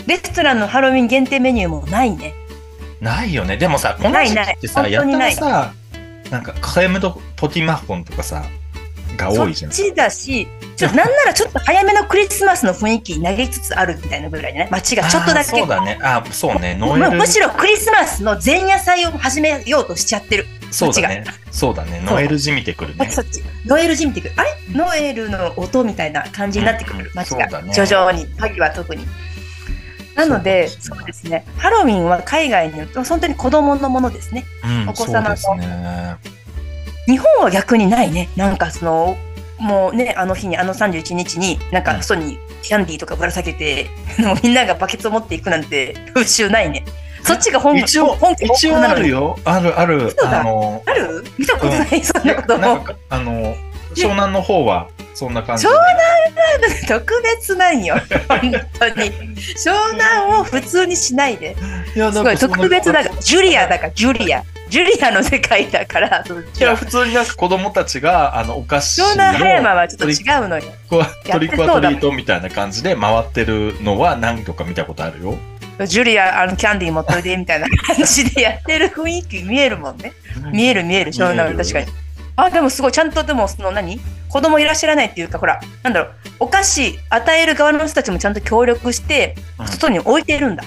[0.07, 2.33] レストランのハロウィン限定メニューもないね。
[2.99, 3.57] ないよね。
[3.57, 4.91] でもさこの時期ってさない。
[4.91, 5.53] やったない本当にない。
[5.53, 5.73] らさ
[6.31, 8.43] なんかカレムドポティマフォンとかさ
[9.17, 9.71] が多いじゃん。
[9.71, 15.43] そっちだしちょなんならちょっと早めのクリスマスの雰囲気になりつつあるみたいなぐらいね街がちょっとだけ。
[15.43, 15.99] そうだね。
[16.01, 16.75] あそうね。
[16.79, 17.11] ノエル。
[17.11, 20.45] むむしろクリスマスの前夜祭を始めようとしちゃってる。
[20.71, 21.25] そうだね。
[21.51, 22.01] そうだね。
[22.05, 23.09] ノエルじみてくるね。
[23.09, 23.43] そっち。
[23.65, 24.33] ノエルじみてくる。
[24.37, 24.49] あれ？
[24.73, 27.03] ノエルの音みたいな感じになってくうん。
[27.03, 27.11] る。
[27.13, 29.05] 街が、徐々に、萩は特に。
[30.25, 31.45] なので、そうですね。
[31.57, 34.45] ハロウィンは海外に本当に子供のものですね。
[34.63, 35.55] うんお子様の。
[35.55, 36.17] ね。
[37.07, 38.29] 日本は逆にないね。
[38.35, 39.17] なんかその、
[39.59, 46.83] もうね、あの日に、あの31日に、なんか外にキャンディーとかぶら下げて、 もうみんながバケツを持っていくなんて風習ないね。
[47.23, 49.37] そっちが本一応本家一応あるよ。
[49.45, 50.15] あるある。
[50.23, 51.23] あのある？
[51.37, 52.57] 見たことない、そんなこと。
[52.57, 53.55] なんかあの
[53.95, 55.69] 湘南の方はそんな感じ湘
[56.87, 57.95] 特別なんよ。
[58.27, 58.39] 本
[58.79, 59.11] 当に。
[59.55, 61.55] 湘南を普通にしないで。
[61.95, 63.15] いやすごい特別だから。
[63.21, 64.43] ジュリアだから、ジュリア。
[64.69, 70.13] ジュリアの世界だから、いや普通になんか子供たちがあのお菓子湘南葉山のはちょっと違
[70.45, 70.63] うのよ。
[71.29, 75.37] トリックアトリートみたいな感じで回ってるのは何度か見たことあるよ。
[75.85, 80.13] ジュリア、あの、キャンディー持っといて、みたいな感じでやってる雰囲気見えるもんね。
[80.53, 81.87] 見える見える、湘南は確かに。
[82.45, 83.99] あ、でもすごい、ちゃんとでも、その何？
[84.29, 89.67] 子供いらっしゃらないっていうか、ほら、なんだろう、お菓子与える側の人たちもちゃんと協力して、うん。
[89.67, 90.63] 外に置いてるんだ。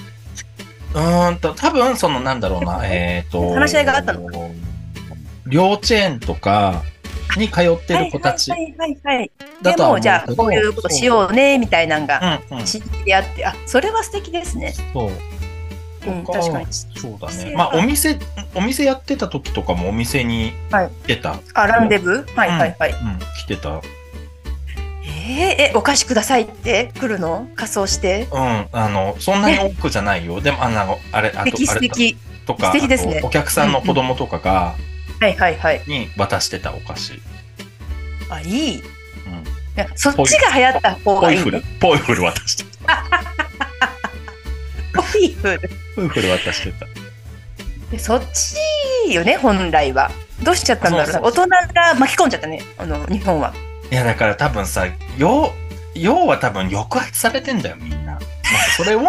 [0.93, 4.29] うーんと多分そのなんだろうなえっ、と話し合いがあったの？
[5.49, 6.83] 幼稚園とか
[7.35, 12.65] に通ってる子たちはいはいはいでもじゃあこういうことしようねみたいなのがうんうん。
[12.65, 14.73] 知ってあって、あそれは素敵ですね。
[14.93, 15.09] そう。
[15.09, 15.17] うん、
[16.05, 16.39] とか。
[16.39, 16.65] 確かに。
[16.71, 17.53] そうだね。
[17.55, 18.17] まあがお店
[18.53, 20.89] お店やってた時とかもお店にはい。
[21.07, 22.21] 出た、あランデブ？
[22.21, 22.91] ーはいはいはい。
[22.91, 23.19] うん。
[23.37, 23.81] 来てた。
[25.03, 26.91] えー、えお菓子くださいって？
[26.99, 27.47] 来るの？
[27.55, 28.27] 仮装して？
[28.31, 30.39] うんあのそんなに多くじゃないよ。
[30.41, 32.15] でもあのあれあとあれ素敵。
[32.45, 33.21] とか素敵ですね。
[33.23, 34.75] お客さんの子供とかが、
[35.19, 35.81] はいはいはい。
[35.87, 37.13] に渡してたお菓子、
[38.29, 38.73] あいい。
[38.75, 38.83] いうん、
[39.75, 41.51] やそっちが流行った方ポイフル。
[41.53, 41.77] がいいね。
[41.79, 42.65] ポイフル渡して
[45.17, 45.69] イフル。
[45.95, 46.85] ポイフル渡してた
[47.91, 50.11] でそっちよね本来は。
[50.43, 53.53] どうしちゃったんだろうなそう大人が巻き込んじゃったねあの日本は。
[53.91, 54.85] いやだから多分さ
[55.17, 55.51] 要
[55.93, 58.25] 要は多分抑圧されてんだよみんななんか
[58.75, 59.01] それを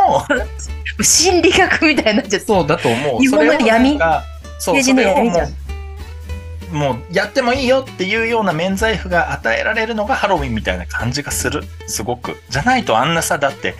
[1.02, 2.46] 心理学みたいになっちゃって。
[2.46, 3.98] そうだと思う日本のそれを闇
[4.58, 5.66] そうそれをもう
[6.72, 11.62] もうやってもいいよっていうような免罪符が与えられるのがハロウィンみたいな感じがする。
[11.86, 12.36] すごく。
[12.50, 13.74] じゃないとあんなさ、だって、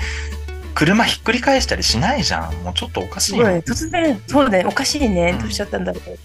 [0.76, 2.54] 車ひっくり返したりしないじゃん。
[2.62, 3.46] もうちょっとおかしいよ。
[3.46, 5.32] すごい突然、そうね、おかしいね。
[5.40, 6.18] どうしちゃったんだろう。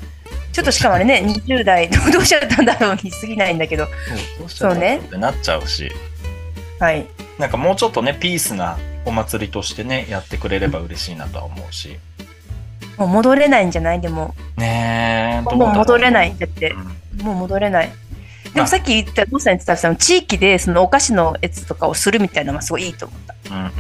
[0.52, 3.86] ちょっとしかもあれね、20代、 どうしちゃったんだろうに過ぎないんだけど。
[3.86, 3.96] そう
[4.40, 5.90] どうしちゃってなっちゃうし。
[6.80, 7.08] はい。
[7.40, 11.98] なんかもうちょっとね、ピースなお祭りとしてね、やってくれれば嬉しいなとは思うし。
[12.98, 14.02] もう戻れないんじゃない？
[14.02, 15.56] でも、ねえ、。
[15.56, 16.38] もう戻れないい。
[16.38, 16.78] だってう、
[17.24, 17.92] んもう戻れない。
[18.54, 23.36] であもさっき言った、どうさん言ってたその地域でそのお菓子のやつとかをするみたいなのはすごいいいと思った。
[23.50, 23.72] うんうん、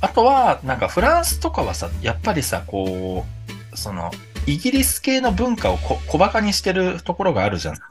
[0.00, 3.24] あとはなんかフランスとかはさやっぱりさこ
[3.72, 4.10] うその
[4.46, 7.74] イギリス系の文化をこ小バカにしてるところがあるじゃん。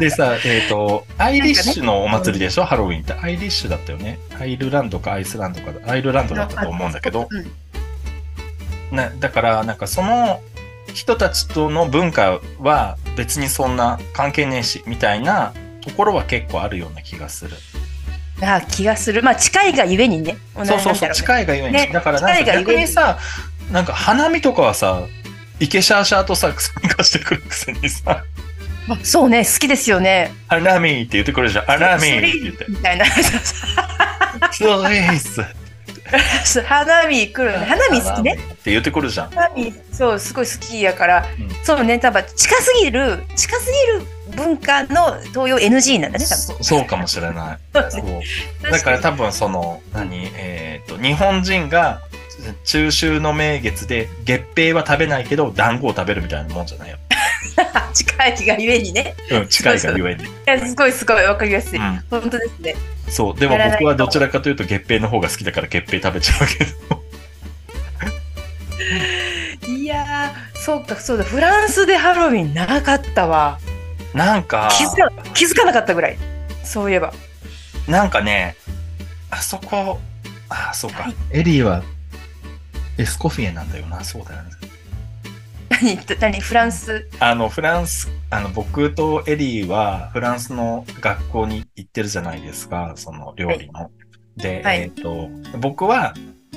[0.00, 3.12] でさ、えっ、と、アイリッシュのお祭りでしょ、ハロウィンって。
[3.12, 4.18] アイリッシュだったよね。
[4.40, 7.38] アイルランドかアイスランドか、アイルランドだったと思うんだけど、う
[8.92, 10.40] んね、だから、なんかその
[10.94, 15.52] 人たちとの文化は別にそんな関係ねえし、みたいな
[15.82, 17.56] ところは結構あるような気がする。
[18.40, 19.22] あ気がする。
[19.22, 20.36] まあ近いがゆえにね。
[20.54, 21.72] そうそうそう、近いがゆえに。
[21.72, 23.18] ねだからなんか近いがゆえに逆にさ、
[23.72, 25.02] なんか花見とかはさ、
[25.58, 28.24] イケシャーシャーとさ、参加してくるくせにさ、
[28.88, 30.32] あそうね、好きですよね。
[30.46, 31.64] 花見って言ってくるじゃん。
[31.64, 32.66] 花見って言って。
[32.68, 33.06] みたいな。
[34.52, 35.63] そうです。
[36.66, 37.66] 花見来るね。
[37.66, 38.36] 花見好きね。
[38.62, 39.30] て言ってくるじゃん。
[39.30, 46.36] 花見、そう、すごい好きやから、うんそうね、多分近すぎる、近すぎる文化の東洋 NG なんだね、多分。
[46.36, 47.58] そそうかもしれない。
[47.72, 52.02] だから多分その、何、えっ、と、日本人が
[52.64, 56.98] 中秋の名月で月餅は食べないけど団子を食べるみたいなもんじゃないよ。
[57.94, 59.14] 近いがゆえにね。
[59.30, 60.24] うん、近いがゆえに。
[60.24, 61.78] いやすごいすごいわかりやすい。
[61.78, 62.74] うん本当ですね。
[63.08, 63.38] そう。
[63.38, 66.64] でも僕はどちらかというと月餅の方が好きだから月餅食べちゃうけ
[69.68, 69.72] ど。
[69.72, 73.58] いやー、そうか、そうだ、フランスでハロウィンなかったわ。
[74.14, 76.18] なんか、気づか気づかなかったぐらい。
[76.62, 77.12] そういえば。
[77.88, 78.56] なんかね、
[79.30, 80.00] あそこ、
[80.48, 81.04] あ、そうか。
[81.04, 81.82] はいエリーは
[82.96, 84.04] エスコフィエなんだよな。
[84.04, 84.50] そうだよね。
[85.82, 87.08] 何、何、フランス？
[87.20, 92.92] あの、フランス、あの、僕とエリーはフランスの学校に行ってるじゃないですか。
[92.96, 93.90] その料理の。
[94.36, 95.28] で、はいえっ、と、
[95.60, 96.14] 僕は、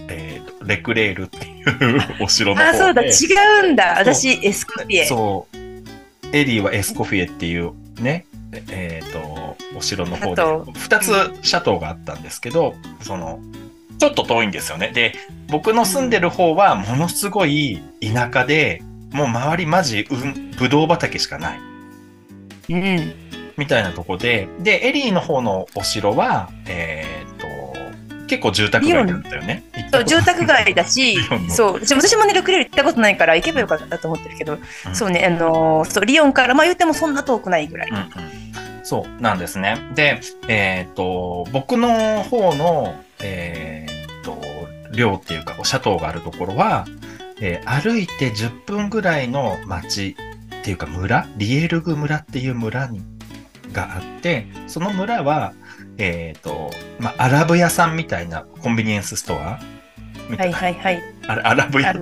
[0.08, 2.78] えっ、と、レクレールっていうお城の方あ、で。
[2.78, 4.00] そうだ、違うんだ。
[4.00, 5.06] 私、エスコピエ。
[5.06, 5.58] そう。
[6.36, 8.26] エリーはエスコフィエっていうね、
[8.70, 11.06] えっ、と、お城の方でシャト、二つ
[11.42, 13.40] シャトーがあったんですけど、その、
[13.98, 14.92] ちょっと遠いんですよね。
[14.94, 15.16] で、
[15.50, 21.60] 僕の住んでる方はものすごい田舎で、もう周りマジ、うん、ぶどう畑しかない。
[22.70, 23.14] うん。
[23.58, 27.48] みたいなとこで、で、エリーの方のお城は、えっ、と、
[28.28, 29.64] 結構住宅街だったよね。
[29.92, 31.18] そう、住宅街だし
[31.50, 37.90] そう、私私もね、ルクレール行ったことないから行けばよかったと思ってるけど、うんそうね、あのーそう、リヨンから、まあ言ってもそんな遠くないぐらい。
[37.90, 38.06] うんうん、
[38.84, 39.78] そうなんですね。
[39.96, 43.88] で、えっ、と、僕の方の、え
[44.22, 44.40] っ、と、
[44.92, 46.86] 寮っていうか、シャトーがあるところは、
[47.42, 50.16] えー歩いて10分ぐらいの町
[50.60, 53.02] っていうか村、リエルグ村っていう村に
[53.72, 55.54] があって、その村は、
[55.98, 59.60] えっ、と、まあ、アラブ屋さんみたいなコンビニエンスストア
[60.30, 61.17] みたいなはいはいはい。
[61.28, 61.94] あれアラブ屋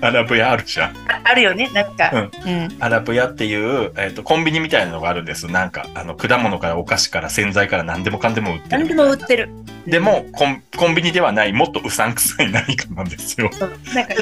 [0.00, 0.90] アラブ屋あるじゃん。
[0.90, 2.10] ああるよね、なんか。
[2.46, 2.68] うん。
[2.80, 5.46] アラブ屋っていう、えっとコンビニみたいなのがあるんです。
[5.46, 9.50] なんかあの果物からお菓子から洗剤から何でもかんでも売ってる何でも売ってる。
[9.86, 13.50] でもコンコンビニではないもっとうさんくさい何かなんですよ。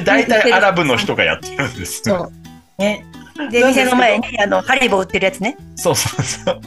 [0.03, 2.17] 大体アラブの人がやってるんですよ。
[2.17, 2.31] そう。
[2.81, 3.05] ね。
[3.51, 5.55] で、店の前に、あの、ハリボー売ってるやつね。
[5.75, 6.61] そうそうそう。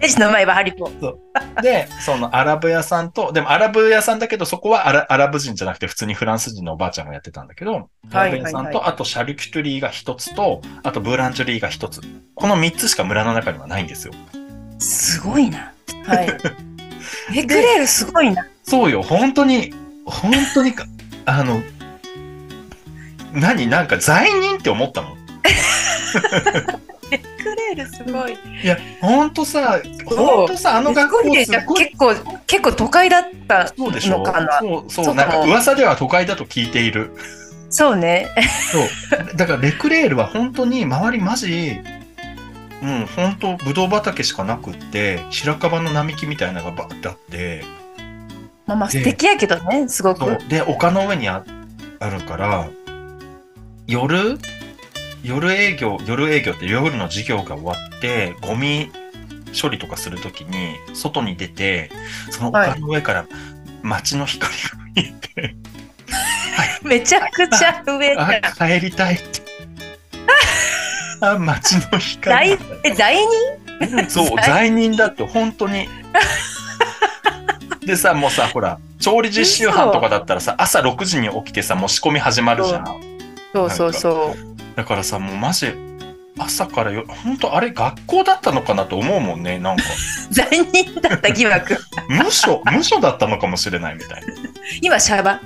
[0.00, 1.62] レジの前はハリボー。
[1.62, 12.00] で、そのアラブ屋さんと、でもアラブ屋さんだけど、そこはアラアラブ人じゃなくて普通にフランス人のおばあちゃんがやってたんだけど、アはいラブ屋さんと、はいはいあとシャルキュトリーが一つと、あとブーランジュリーが一つ。
[12.34, 14.14] この三つしか村の中にはないんですよ。
[14.78, 15.72] すごいな。
[16.06, 16.26] はい。
[17.34, 18.46] レクレールすごいな。
[18.62, 19.74] そうよ、本当に、
[20.06, 20.86] 本当にか、
[21.26, 21.60] あの、
[23.32, 23.66] 何？
[23.66, 25.16] なんか罪人って思ったも
[27.52, 27.56] ん。
[27.56, 28.38] レールすごい。
[28.62, 31.84] いや、本当さ、本当さ、あの学校すごい。
[31.84, 32.14] 結構、
[32.46, 34.18] 結構都会だったそうでしょ？
[34.18, 34.58] のかな。
[34.60, 37.12] そう、そう、そうなんか噂では都会だと聞いている。
[37.68, 38.28] そうね。
[38.72, 39.36] そう。
[39.36, 41.80] だからレクレールは本当に周りマジ、
[42.82, 47.62] うん、本当ブドウ畑しかなくって、白樺の並木みたいなのがバーってあって、
[48.66, 50.38] まあまあで素敵やけどね、すごく。
[50.48, 51.44] で、丘の上にあ
[52.00, 52.68] あるから、
[53.86, 54.38] 夜、
[55.22, 58.90] 夜営業、夜営業って夜の授業が終わって、ゴミ
[59.60, 61.90] 処理とかするときに、外に出て、
[62.30, 63.26] その丘の上から
[63.82, 64.58] 街の光が
[64.94, 65.54] 見えて、
[66.82, 69.40] めちゃくちゃ上あだ。、帰りたいって。
[71.20, 73.16] な街の光在え罪
[73.80, 74.10] 人？
[74.10, 75.88] そう、罪人だって、本当に。
[77.84, 82.84] でさ、もうさ、ほら、調理実習班とかだったらさ、朝6時に起きてさ、もう仕込み始まるじゃん。
[83.52, 84.49] そうそうそう。
[84.80, 85.74] だからさ、もうマジ、
[86.38, 89.82] 朝からよ、本当あれ学校だったのかなと思うもんね、なんか。
[90.32, 91.76] 罪人だった疑惑。
[92.08, 94.26] 無所、無所だったのかもしれないみたいな。
[94.80, 95.38] 今、シャバ。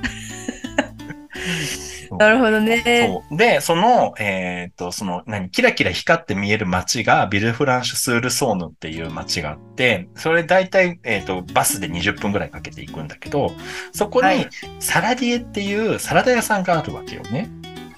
[2.16, 2.84] なるほどね。
[3.32, 13.50] で、その、えっ、と、その、何、キラキラ光って見える街が、ビルフランシュスールソーヌっていう街があって、それ大体、えっ、と、バスで20分ぐらいかけていくんだけど、
[13.92, 17.50] そこにはい、サラディエっていうサラダ屋さんがあるわけよね。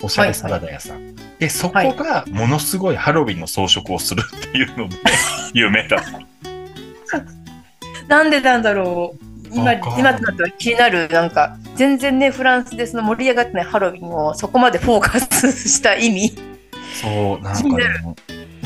[0.02, 1.14] おしゃれサラダ屋さん。
[1.38, 4.96] で、そこが、ものすごいハロウィンの装飾をするっていうので、
[5.54, 7.18] 有名だった。
[8.08, 9.26] なんでなんだろう。
[9.52, 16.36] 今、今となっては気になる、なんか、全然ね、フランスでその盛り上がってないハロウィンをそこまでフォーカスした意味。
[17.00, 17.84] そう、なんかね。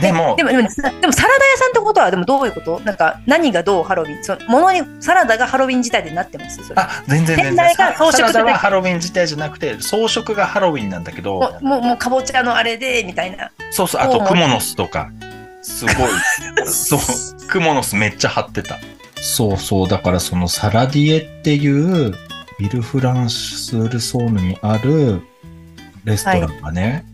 [0.00, 2.80] でもで、も、でも、でもサラダ屋さんってことは、でもどういうこと？
[2.80, 4.24] なんか、何がどうハロウィン？
[4.24, 6.62] その、ものに、サラダがハロウィン自体でなってます？
[6.64, 6.80] それ。
[6.80, 7.44] あ、全然全然。
[7.46, 13.50] 店内が装飾サラダはハロウィン自体じゃなくて、装飾がハロウィンなんだけど、もう、もう、もうかぼちゃのあれで、みたいな。
[13.70, 15.10] そうそう、あとクモの巣とか、
[15.62, 15.94] すごい、
[16.66, 17.00] そう、
[17.48, 18.78] クモの巣めっちゃ張ってた。
[19.16, 22.14] そうそう、だからそのサラディエっていう、
[22.58, 25.22] ビルフランスールソーヌにある
[26.04, 27.06] レストランがね、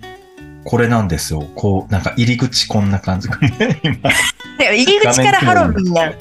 [0.67, 1.47] これなんですよ。
[1.55, 3.29] こう、なんか入り口こんな感じ。
[3.31, 4.11] ね今
[4.59, 6.15] で入り口からハロウィンやん。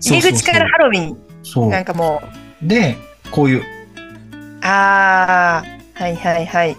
[0.00, 1.18] 入り口からハロウィン。
[1.42, 2.22] そうなんかも
[2.62, 2.98] う、で、
[3.30, 3.62] こういう、
[4.60, 6.76] あー、はいはいはい。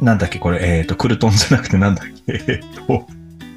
[0.00, 3.06] なんだっけ、これ、えっ、と、クルトンじゃなくてなんだっけ、えっ、と、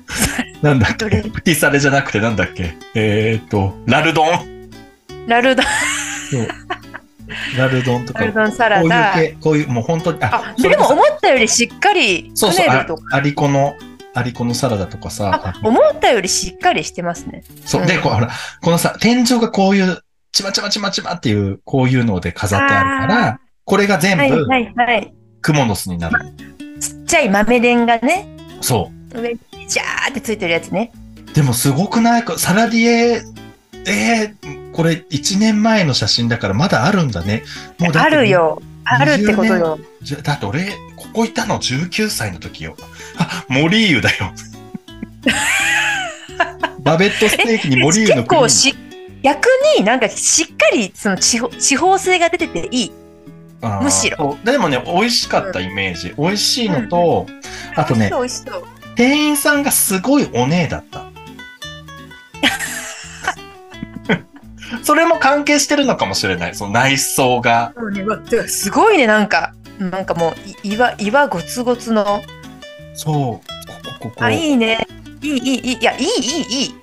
[0.65, 4.69] なんだっけ、プティサレじゃなくてなんだっけ、えっ、と、ラルドン。
[5.27, 5.65] ラルドン、
[7.27, 12.85] そうラルドンとか、ラルドンサラこういうこういう、もう本当に、あ、それこそでも思ったよりしっかり、そうそう、あ。
[13.11, 13.73] アリコの、
[14.13, 17.43] アリコのサラダとかさあ、、思ったよりしっかりしてますね。
[17.65, 18.29] そう、うんで、こう、ほら、
[18.61, 19.99] このさ、天井がこういう、
[20.31, 25.13] ちまちまちまちまっていう、こういうので飾ってあるから、これが全部、はいはいはい。
[25.41, 26.19] クモの巣になる。
[26.79, 28.27] ちっちゃい豆電がね、
[28.61, 30.91] そ上にジャーってついてるやつね。
[31.31, 31.33] う。
[31.33, 32.23] でもすごくない？
[32.23, 33.21] か、サラディエ、
[33.85, 37.43] えー、これ1年前の写真だからまだあるんだね。
[37.79, 38.27] もうだある。
[38.27, 38.61] よ。
[38.85, 39.79] あるってことよ。
[40.01, 42.75] じゃだって俺、ここいたの19歳の時よ。
[43.17, 44.33] あ、モリーユだよ。
[46.81, 48.75] バベットステーキにモリーユの結構し、
[49.21, 52.91] 逆になんかしっかりその地方地方性が出てていい。
[53.81, 56.13] むしろでもね、美味しかったイメージ。
[56.17, 57.25] 美味しいのと、
[57.75, 58.11] あとね、
[58.95, 61.05] 店員さんがすごいお姉だった。
[64.81, 66.55] それも関係してるのかもしれない。
[66.55, 67.73] その内装が。
[68.47, 70.33] すごいね、なんか、なんかも
[70.63, 72.23] うい岩、岩ごつごつの。
[72.95, 73.13] そう。
[73.13, 74.23] ここ、ここ。
[74.23, 74.87] あ、いいね。
[75.21, 75.77] いい、いい、いい。
[75.77, 76.75] いや、いい、いい、いい。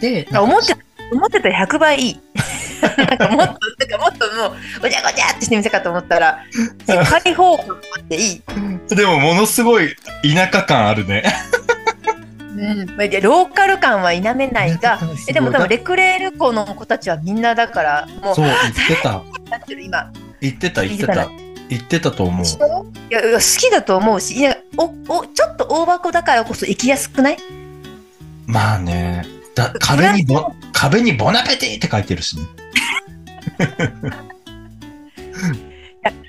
[0.00, 0.76] で、あ思って、
[1.12, 2.20] 思ってたら100倍いい。
[2.96, 6.38] なんかもっと、なんかもっともう、ごちゃごちゃってしてみせかと思ったら、
[6.86, 8.42] 開放感があっていい。
[8.94, 11.24] でもものすごい田舎感あるね。
[12.56, 18.56] うん、まあいやローカル感は否めないが、 えでも多分レクレール校の子たちはみんなだから、もうそう、言っ
[18.96, 19.22] てた。
[19.82, 20.12] 今。
[20.40, 21.28] 言ってた、言ってた。
[21.68, 22.46] 言ってたと思う。
[23.10, 27.38] いやいや好きだと思うし、いやおおちょっと大箱だからこそ行きやすくない？
[28.46, 29.24] まあね。
[29.54, 32.44] だ壁にボ、壁にボナペティって書いてるしね。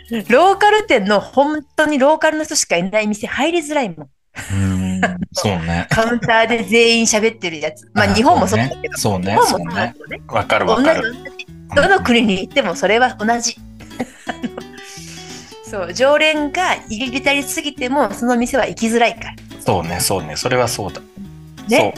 [0.29, 3.97] ローカル店の本当にローカルの人しかいない店入りづらいもん。
[4.01, 4.85] うーん、
[5.34, 5.88] そうね。
[5.89, 7.89] カウンターで全員喋ってるやつ。
[7.93, 8.97] まああ日本もそうだけど。
[8.97, 9.31] そうね。
[9.31, 9.95] 日本もそうね。
[10.27, 11.13] わかるわかる。
[11.75, 13.55] どの国に行ってもそれは同じ。
[15.69, 19.36] そう常連が入り浸りすぎてもその店は行きづらいから。
[19.60, 20.36] そうね、そうね。
[20.36, 21.01] それはそうだ。
[21.67, 21.93] ね？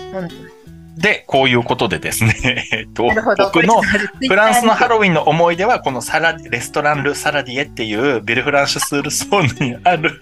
[0.97, 3.03] で、こういうことでですね、 えっと。
[3.37, 10.19] 僕のフランスのハロロウィンの思い出は、このサラレストラン・ル・サラディエっていうビルフランシュスールソーヌにある、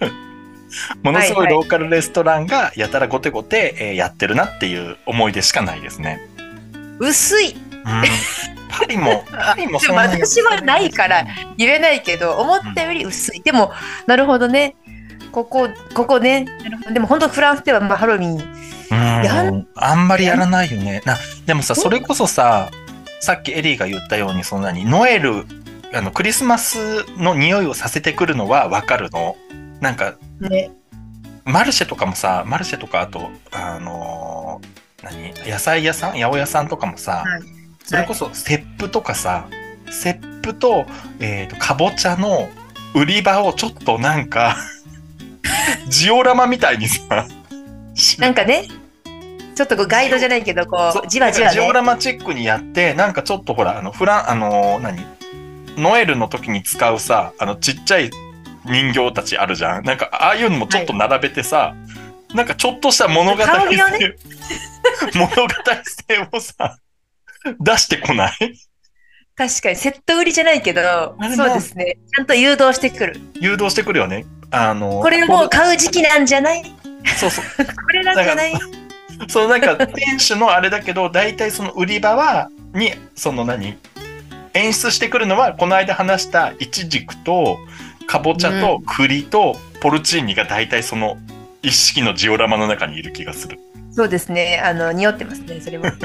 [1.02, 6.20] ものすごいローカルレストランがやたらゴテゴテ、えーやってるなっていう思い出しかないですね。
[6.98, 7.50] 薄い。
[7.50, 8.02] うん、
[8.68, 11.24] パリも、 パリもそんなに私はないから
[11.56, 13.42] 言えないけど思ったより薄い。
[13.42, 13.72] でも
[14.06, 14.74] なるほどね。
[15.32, 16.44] ここここね。
[16.44, 21.02] なるほどでも本当フランスではまあハロウィンやうん、あんまりやらないよね。
[21.04, 22.70] な、でもさ、それこそさ、
[23.20, 25.44] さっきエリーが言ったように、そんなに、ノエル、
[25.92, 29.36] あの、クリスマスの匂いをさせてくるのはわかるの？
[29.80, 30.70] なんか、ね。
[31.44, 35.50] マルシェとかもさ、マルシェとか、あと、あのー何？
[35.50, 36.12] 野菜屋さん？
[36.12, 37.42] 八百屋さんとかもさ、はい。
[37.84, 39.48] それこそ、セップとかさ、
[39.90, 40.86] セップと、
[41.20, 42.48] えっ、と、かぼちゃの
[42.94, 44.56] 売り場をちょっとなんか、
[45.88, 47.26] ジオラマみたいにさ、
[48.18, 48.64] なんかね、
[49.54, 51.54] ちょっとこうガイドじゃないけど、こ、そうじわじわね。
[51.54, 55.06] ジオラマチックにやって、なんかちょっとほら、あの、フラン、あのー何？
[55.76, 58.10] ノエルの時に使うさ、あの、ちっちゃい
[58.68, 59.84] 人形たちあるじゃん。
[59.84, 61.74] なんか、ああいうのもちょっと並べてさ、
[62.34, 63.48] なんかちょっとした物語性、
[63.98, 64.14] ね
[65.14, 65.34] 物語
[66.08, 66.78] 性をさ、
[67.60, 68.32] 出してこない？
[69.36, 71.96] 確かに、セット売りじゃないけどそうですね。
[72.14, 73.20] ちゃんと誘導してくる。
[73.34, 74.24] 誘導してくるよね。
[74.50, 76.62] あのーこれもう買う時期なんじゃない？
[76.62, 76.68] こ
[77.18, 77.44] そうそう。
[77.92, 78.54] れなんじゃない？
[79.28, 83.76] そうなんか店主のあれだけど大体その売り場はにその何？
[84.54, 87.58] 演出してくるのはこの間話したイチジクと
[88.06, 91.16] かぼちゃと栗とポルチーニが大体その
[91.62, 93.58] 一式のジオラマの中にいる気がする。
[93.92, 94.60] そうですね。
[94.62, 95.84] あの、匂ってますね、それも。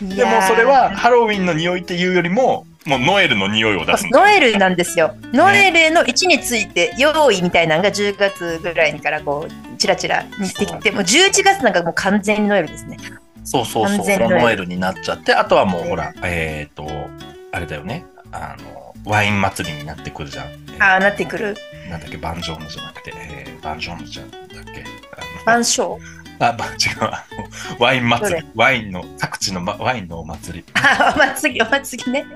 [0.00, 5.14] でもそれはハロウィンの匂いっていうよりももうノエルの匂いを出すノエルなんですよ。
[5.32, 12.96] ノエルの位置について、用意みたいなのが10月ぐらいからこう、チラチラにしてきて、もう11月なんかもう完全にノエルですね。
[13.44, 16.86] そうそうそう完全ノエルノエルになっちゃってあとはもうほらえっ、と
[17.52, 20.46] あれだよねあのワイン祭りになってくるじゃん。
[20.80, 21.56] ああ、なってくる。
[21.88, 22.16] なんだっけ？
[22.16, 24.50] バンジョーヌじゃなくて、えー、バンジョーヌじゃんだっけ？
[24.50, 24.64] あ
[25.40, 25.98] の万象
[26.40, 26.72] あ、ば、違う。
[27.00, 27.24] あ
[27.70, 28.46] のワイン祭どり。
[28.56, 30.64] ワインの、各地の、ま、ワインのお祭り。
[30.74, 32.26] あ、お祭り、お祭りね。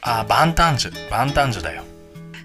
[0.00, 1.10] あ、バンタンジュ。
[1.10, 1.82] バンタンジュだよ。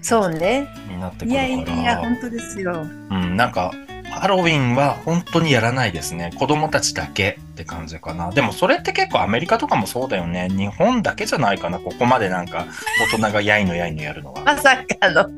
[0.02, 0.68] そうね。
[0.88, 1.78] になってくいるから。
[1.78, 2.86] やいや、本当ですよ。
[3.10, 3.72] うん、なんか、
[4.10, 6.30] ハロウィンは本当にやらないですね。
[6.38, 8.30] 子供たちだけって感じかな。
[8.30, 10.48] でもそれって結構アメリカとかもそうだよね。
[10.50, 11.78] 日本だけじゃないかな。
[11.78, 12.66] ここまでなんか
[13.10, 14.42] 大人がやいのやいのやるのは。
[14.44, 15.30] まさかの。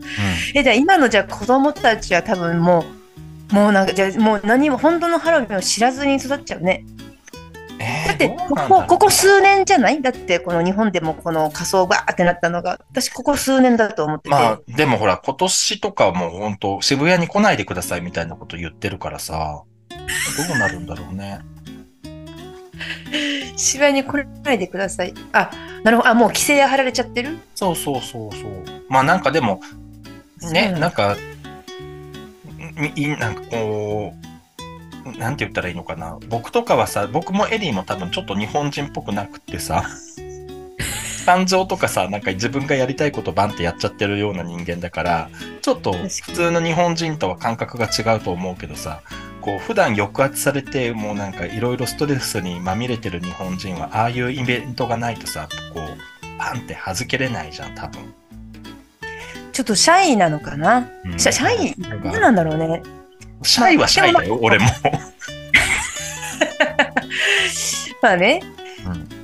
[0.53, 2.85] え、じゃあ今のじゃあ子供たちは多分も
[3.53, 6.85] う、もうなんか、じゃあもう何も本当のハロウィンを知らずに育っちゃうね。
[7.71, 10.03] うん、えー、だってここここ数年じゃない？
[10.03, 19.63] だってこの日本でもこの仮装バーってなったのが私ここ数年だと思ってて、まあ、でもほら、今年とかもう本当渋谷に来ないでくださいみたいなこと言ってるからさ、
[20.49, 21.41] どうなるんだろうね。
[23.57, 25.15] 渋谷に来ないでください。
[25.33, 25.51] あ
[25.83, 26.09] なるほど。
[26.09, 27.39] あもう規制貼られちゃってる？
[27.55, 28.53] そうそうそうそう。
[28.89, 29.61] まあなんかでも、
[30.53, 31.17] ね、なんか、
[33.19, 36.19] なんかこう、なんて言ったらいいのかな。
[36.29, 39.85] 僕とかはさ、僕もエリーも多分ちょっと日本人っぽくなくってさ、
[41.27, 45.31] 感情とかさ、なんか自分がやりたいことバンってやっちゃってるような人間だから、
[45.61, 49.03] ちょっと普通の日本人とは感覚が違うと思うけどさ、
[49.49, 55.97] こう普段抑圧されて、もうなんかいろいろストレスにまみれてる日本人は、ああいうイベントがないとさ、こう、
[56.39, 58.13] パンって弾けれないじゃん、多分。
[59.53, 61.19] ちょっとシャイなのかな、うん。
[61.19, 61.75] シャシャイ？
[61.81, 62.13] なんか。
[62.13, 62.83] 何なんだろうね。
[63.43, 64.67] シャイはシャイだよ、俺も。
[68.03, 68.43] まあね。
[68.43, 68.68] うん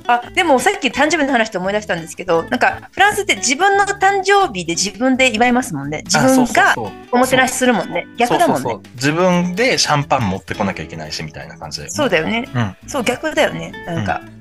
[0.07, 6.03] あでもさっき誕生日の話で思い出したんですけどなんかフランスって自分の誕生日で自分で祝いますもんね。
[6.05, 6.75] 自分が
[7.11, 8.07] おもてなしするもんね。
[8.17, 8.61] 逆だもんね。
[8.63, 8.93] そうそうそう。
[8.95, 11.95] 自分でシャンパン持ってこなきゃいけないしみたいな感じだよね。
[11.95, 12.49] そうだよね。
[12.53, 12.75] うん。
[12.87, 13.71] そう逆だよね。
[13.85, 14.35] なんか、そう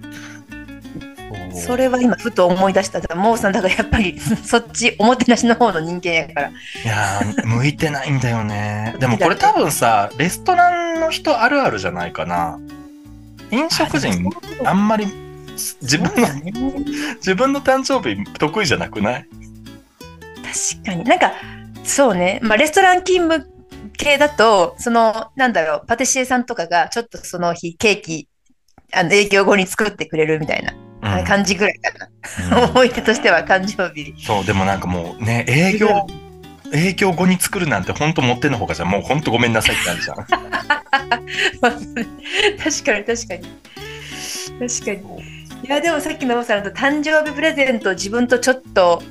[1.63, 3.01] それは今ふと思い出した。
[3.01, 6.49] だからモーさんだからやっぱり そっちおもてなしの方の人間やから。
[6.49, 6.53] い
[6.85, 8.95] やー向いてないんだよね。
[9.01, 12.59] でもこれ多分さ、レストランの人あるあるじゃないかな。
[13.51, 14.31] 飲食人
[14.65, 15.07] あんまり
[15.55, 16.29] 自分の
[17.17, 19.27] 自分の誕生日得意じゃなくない？
[20.43, 21.05] 確かに。
[21.05, 21.33] なんか
[21.83, 23.51] そうね、まあ、レストラン勤務
[23.97, 28.29] 系だとそのなんだろうパティシエさんとかがちょっとその日ケーキ
[28.93, 30.73] あの営業後に作ってくれるみたいな
[31.19, 31.25] うん。
[31.25, 32.09] 感じぐらいかな、
[32.65, 32.71] うん。
[32.71, 34.15] 思い出としては誕生日。
[34.25, 35.89] そう、でもなんかもうね、営業、
[36.73, 38.89] 営業後に作るなんて本当持ってんのほかじゃん。
[38.89, 40.17] もう本当ごめんなさいってなるじゃん。
[42.57, 43.43] 確かに確かに。
[44.59, 45.34] 確かに
[45.65, 49.03] いやでもさっきのモーさんと誕生日プレゼントを自分とちょっと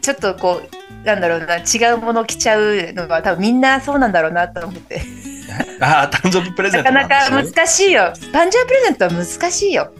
[0.00, 5.00] ちょっとこうなんだろうな違うもの着ちゃうのは多分みんなそうなんだろうなと思って。
[5.80, 8.02] ああ、誕生日プレゼなかントんでしょなか難しいよ。
[8.32, 9.92] 誕生日プレゼントは難しいよ。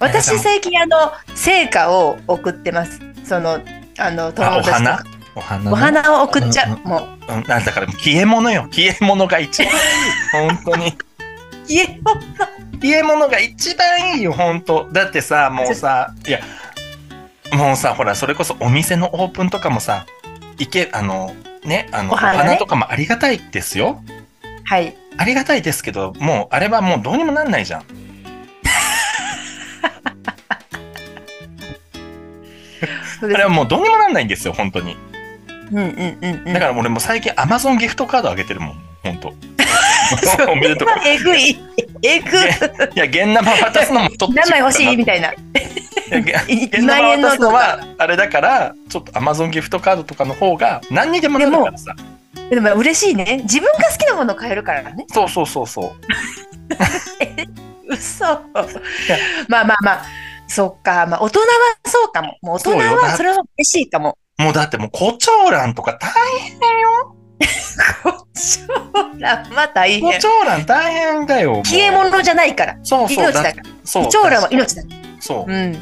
[0.00, 3.00] 私最近あの成果を送ってます。
[3.24, 3.60] その
[3.98, 4.84] あの友達と。
[4.84, 5.04] か
[5.36, 5.64] お花？
[5.64, 5.70] ね。
[5.70, 6.88] お花を送っちゃう、うんうん。
[6.88, 6.98] も
[7.28, 7.32] う。
[7.32, 8.66] うん、なんだから消え物よ。
[8.72, 9.72] 消え物が一番。
[10.32, 10.88] 本当に。
[11.68, 12.00] いえ
[12.74, 16.40] 消え物が一番いいよ、本当だってさ、もうさ、 いや、
[17.52, 20.06] もうさ、ほら、それこそお店のオープンとかもさ、
[20.58, 24.02] いけ、あの、ね、あの、おお花ね花とかもありがたいですよ。
[24.64, 27.82] はいありがたいですけど、もう、あれはもうどうにもなんないじゃん。
[33.22, 34.96] あれはもうどうにもなんないんですよ、本当に。
[35.72, 39.32] うんうんうんうんだから俺もう最近 Amazon ギフトカードあげてるもん、本当。
[40.48, 40.88] おめでとう。
[41.04, 41.56] えぐい
[42.02, 45.32] えぐいいや、現生渡すのもちょっと何枚欲しいみたいな。
[45.32, 45.36] い
[46.10, 51.94] やげ1現生渡すのはあれだからちょっと Amazon ギフトカードとかの方が何にでもなるからさ
[52.50, 53.40] でも嬉しいね。
[53.42, 55.06] 自分が好きなものを買えるからね。
[55.12, 55.92] そうそうそうそう。
[57.88, 58.24] 嘘。
[58.24, 60.04] まあまあまあ。
[60.46, 61.06] そっか。
[61.06, 61.46] まあ大人は
[61.86, 62.36] そうかも。
[62.42, 64.18] もう大人はそれは嬉しいかも。
[64.38, 67.13] もうだってもう胡蝶蘭とか大変よ。
[68.02, 70.12] 胡蝶蘭は大変。
[70.12, 71.62] 胡蝶蘭大変だよ。
[71.64, 72.78] 消え物じゃないから。
[72.82, 73.32] そうそう。
[73.32, 73.64] だ命だから。
[73.84, 74.04] そう。
[74.04, 74.82] 胡蝶蘭は命だ。
[75.20, 75.52] そう。
[75.52, 75.74] うん。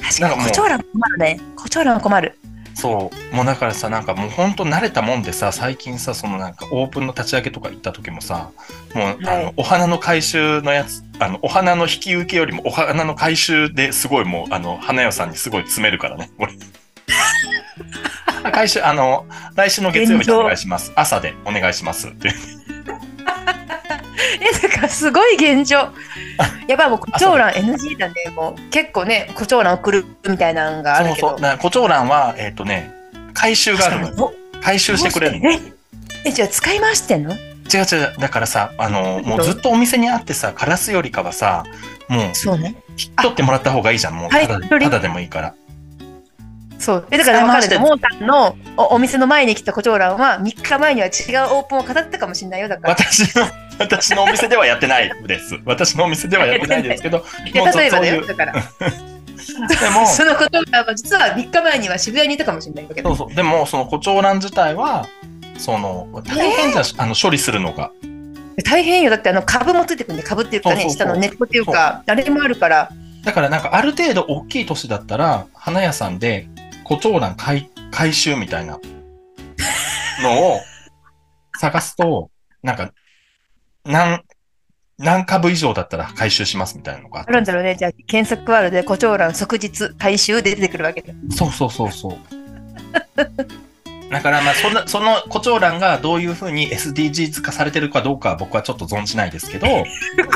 [0.00, 1.40] 確かに胡蝶蘭困るね。
[1.56, 2.38] 胡蝶蘭は困る。
[2.74, 3.34] そう。
[3.34, 8.52] もうだからさ、なんかもう本当慣れたもんでさ、最近さ、そのなんかオープンの立ち上げとか行った時もさ、
[8.94, 16.52] もう、はいあの、お花の回収のやつ、あの、お花の引き受けよりもお花の回収ですごいもう、あの、花屋さんにすごい詰めるからね、俺。
[18.52, 20.92] 回収、あの、来週の月曜日にお願いします。
[20.94, 22.32] 朝でお願いしますって。
[24.40, 25.76] え、だからすごい現状。
[26.66, 31.30] やっぱもう 胡蝶蘭 NG なんで、もう結構ね、胡蝶蘭送るみたいなのがあるけど。
[31.30, 31.58] そうそう。
[31.58, 32.92] 胡蝶蘭は、えっ、とね、
[33.34, 35.50] 回収があるの回収してくれるの。
[35.50, 35.60] 違う
[36.24, 37.34] え、え、じゃあ使い回してんの？
[37.34, 38.18] 違う。
[38.18, 41.64] だからさ、あの、もうずっとお店にあってさ、カラスよりかはさ、
[42.08, 42.74] もう、そうね。
[42.90, 44.14] 引き取ってもらった方がいいじゃん。
[44.14, 45.54] もう、はいただただでもいいから。
[46.78, 47.06] そう。
[47.10, 51.12] え、だから分かる使い回してモータンのおお店の前に来た胡蝶蘭は3日前には違う
[51.56, 52.68] オープンを飾ってたかもしれないよ。
[52.68, 52.94] だから。
[52.94, 53.46] 私の、
[53.78, 55.58] 私のお店ではやってないです。
[55.64, 57.90] 私のお店ではやってないですけど、 例えばだよ。
[57.90, 58.52] そういうだから。
[59.48, 63.14] でも、その胡蝶蘭は実は3日前には渋谷にいたかもしれないわけど。
[63.14, 63.34] そうそう。
[63.34, 65.06] でも、その胡蝶蘭自体は、
[65.58, 67.90] その、大変じゃん、あの、処理するのが。
[68.64, 69.10] 大変よ。
[69.10, 72.90] だってあの株もついてくるんで、株っていうかね、下の根っこっていうか、あれもあるから。
[73.24, 76.48] だからなんかある程度大きい年だったら、花屋さんで
[76.88, 78.80] 胡蝶蘭回回収みたいな
[80.22, 80.60] のを
[81.60, 82.30] 探すと、
[82.62, 82.92] なんか、
[83.84, 84.22] 何、
[84.96, 87.76] 何株以上だったら回収しますみたいなのがあるんだろうね。
[87.76, 91.14] じゃあ、検索ワールドで胡蝶蘭即日回収で出てくるわけで。
[91.30, 92.16] そうそうそうそう。
[94.10, 99.66] だからまあそんな、その胡蝶蘭がどういうふうに SDGs 化されてるかどうかは僕はちょっと存じないですけど、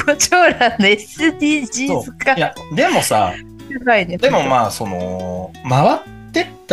[0.05, 2.41] 胡蝶蘭の SDGs 化い。
[2.41, 3.33] や、でもさ、
[3.71, 4.05] ね。
[4.19, 5.99] でもまあ、その、回っ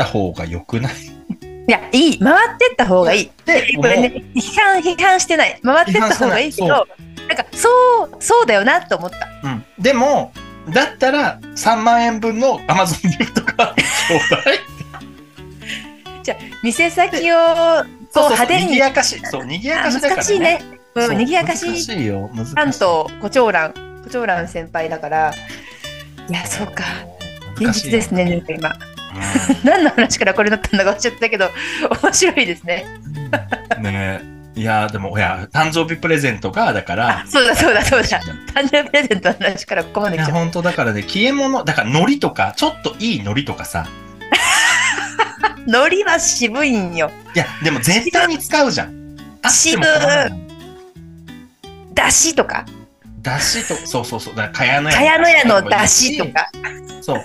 [0.04, 0.94] った方が良くない？
[1.68, 2.20] いや、いい。
[2.20, 3.32] 回ってった方がいい。
[3.46, 5.60] で これね、批判、批判してない。
[5.64, 6.88] 回ってった方がいいけ批ど、
[7.28, 7.70] なんか、そ
[8.12, 9.28] う、そうだよなと思った。
[9.44, 9.66] うん。
[9.78, 10.32] でも、
[10.74, 14.60] だったら3万円分の Amazon ギフトがちょうだい。
[16.24, 19.22] じゃあ、店先を、こう、そうそう派手に、賑やかし。
[19.26, 20.16] そう、賑やかしだから、ね。
[20.16, 20.62] 難しいね。
[20.96, 22.30] う、ん賑やかし難しいよ。
[22.34, 22.56] 難しい。
[22.56, 22.80] 関東、
[23.22, 23.74] 胡蝶蘭、
[24.04, 25.34] 胡蝶蘭先輩だから、
[26.30, 26.84] いや、そうか。
[27.58, 28.76] 現実ですね、なんか今。
[29.14, 31.50] う何の話からこれになったんだか忘れちゃったけど、
[32.04, 32.86] 面白いですね。
[33.80, 34.40] んねえ。
[34.60, 38.20] いや、でも、いや、誕生日プレゼントが、だからあ、、そうだそうだそうだ。
[38.54, 43.88] 誕生日プレゼントの話からここまで来ちゃっ本当だからね、消え物、だから海苔とか、ちょっといい海苔とかさ、
[45.42, 45.56] た。
[45.66, 47.12] 海苔は渋いんよ。
[47.36, 49.18] いや、でも絶対に使うじゃん。
[49.42, 50.32] あっても構わない
[51.94, 52.66] だしとか、
[53.22, 56.26] だしと、そうそうそう、だから、かやのやかやのやのだしと。
[56.26, 56.50] か、
[57.02, 57.24] そう。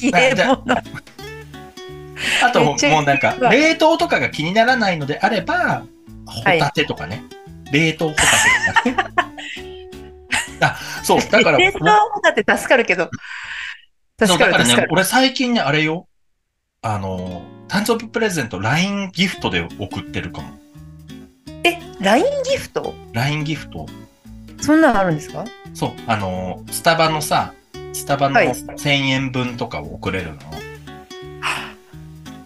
[0.00, 0.64] 消え物。
[2.42, 5.84] あと、もうなんか冷凍とかが気にならないのであれば、
[6.26, 7.24] ホタテとかね。
[7.72, 8.22] 冷凍ホタ
[8.84, 9.36] テとかね。
[10.60, 11.78] あ、そう、だから、冷凍
[12.14, 13.10] ホタテ助かるけど。
[14.18, 16.08] 助かる、そうだからね俺最近ね、あれよ。
[16.82, 20.48] あの、誕生日プレゼント、LINE ギフトで送ってるかも。
[21.64, 23.86] え、LINE ギフト？LINE ギフト。
[24.60, 25.44] そんなのあるんですか？
[25.74, 27.52] そう、あの、スタバのさ、
[27.96, 30.38] スタバのはい1000円分とかを送れるの？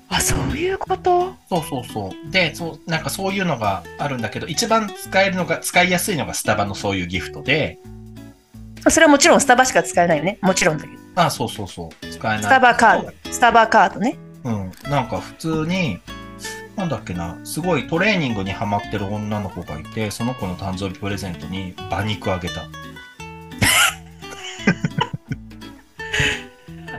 [0.08, 1.34] あ、そういうこと？
[1.48, 2.30] そうそうそう。
[2.30, 7.78] で、そう、なんかそういうのがあるんだけど、一番使えるのが、使いやすいのがスタバのそういうギフトで、
[8.88, 10.38] それはもちろんスタバしか使えないよね。
[10.42, 11.00] もちろんだけど。
[11.16, 12.42] あ、そうそうそう、使えない。
[12.42, 13.12] スタバカード。
[13.30, 14.18] スタバカードね。
[14.44, 14.72] うん。
[14.90, 16.00] なんか普通に、
[16.76, 22.62] なんだっけな、すごいトレーニングにハマってる女の子がいて、その子の誕生日プレゼントに馬肉あげた。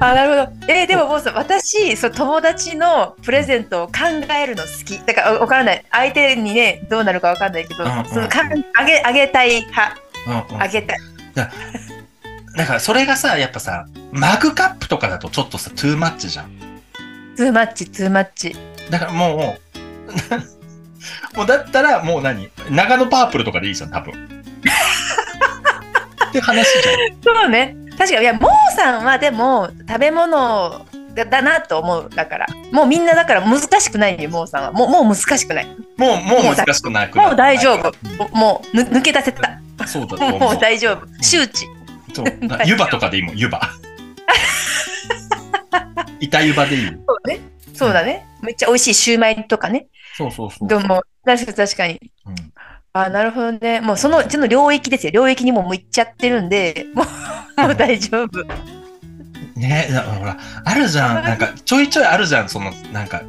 [0.04, 0.36] あ、なるほ
[0.66, 0.74] ど。
[0.74, 3.94] えーでももうさ、私、そう友達のプレゼントを考
[4.36, 4.98] えるの好き。
[5.06, 5.86] だから、わからない。
[5.92, 9.98] 相手にね、どうなるかわかんないけど、うんうんそのかんあげ、あげたい派。
[10.28, 10.62] うんうん。
[10.64, 11.00] あげたい。
[11.36, 16.52] だからそれがさ、やっぱさ、マグカップとかだとちょっとさ、トゥーマッチじゃん。
[17.36, 18.56] ツーマッチ、ツーマッチ。
[18.90, 19.58] だからも
[21.34, 22.50] う、 もうだったらもう何？
[22.70, 24.14] 長野パープルとかでいいじゃん、多分。
[26.32, 26.90] って話じ
[27.24, 27.76] そうね。
[27.98, 32.10] 確かに、いや、モーさんはでも、食べ物だだなと思う。
[32.10, 32.48] だから。
[32.72, 34.72] もうみんなだから難しくないよ、モーさんは。
[34.72, 35.66] もう、もう難しくない。
[35.66, 35.70] ゃん。
[35.98, 37.92] もう、もう難しくなくなもう大丈夫。
[38.18, 39.60] ももうぬ抜け出せた。
[39.88, 40.40] そうだと思う。
[40.40, 41.06] もう大丈夫。
[41.22, 41.68] 周知。
[42.14, 42.26] そう。
[42.48, 43.60] だ湯葉とかでいいもん、湯葉。
[46.20, 46.94] 板湯葉でいいよ。
[47.08, 47.40] そうね。
[47.74, 48.26] そうだね。
[48.42, 49.88] めっちゃ美味しいシューマイとかね。
[50.16, 50.68] そうそうそう。
[50.68, 52.00] でも、確かに確かに。
[52.26, 52.51] うん
[52.94, 53.80] あ、なるほどね。
[53.80, 55.12] もうそのうちの領域ですよ。
[55.12, 57.06] 領域にもう行っちゃってるんで、もう、
[57.62, 58.44] もう大丈夫。
[59.56, 61.24] ねだからほら、あるじゃん。
[61.24, 62.50] なんか、ちょいちょいあるじゃん。
[62.50, 63.22] その、なんか、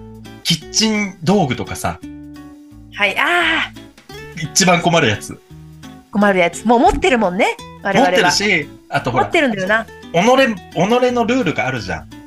[0.43, 2.01] キッチン道具とかさ、
[2.95, 3.19] はい。
[3.19, 3.73] ああ、
[4.43, 5.39] 一番困るやつ。
[6.11, 6.65] 困るやつ。
[6.65, 7.57] もう持ってるもんね。
[7.83, 8.31] 我持って々は。
[8.31, 9.85] るし、あとほら持っ、てるんだよな。
[9.85, 10.77] 己、己
[11.13, 12.22] のルールがあるじゃん。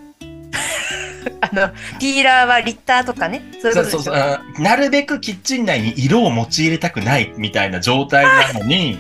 [1.42, 1.70] あの、
[2.00, 3.42] ピーラーはリッターとかね。
[3.62, 9.00] そういうそうそうそうなるべくキッチン内に色を用い入れたくないみたいな状態なのに、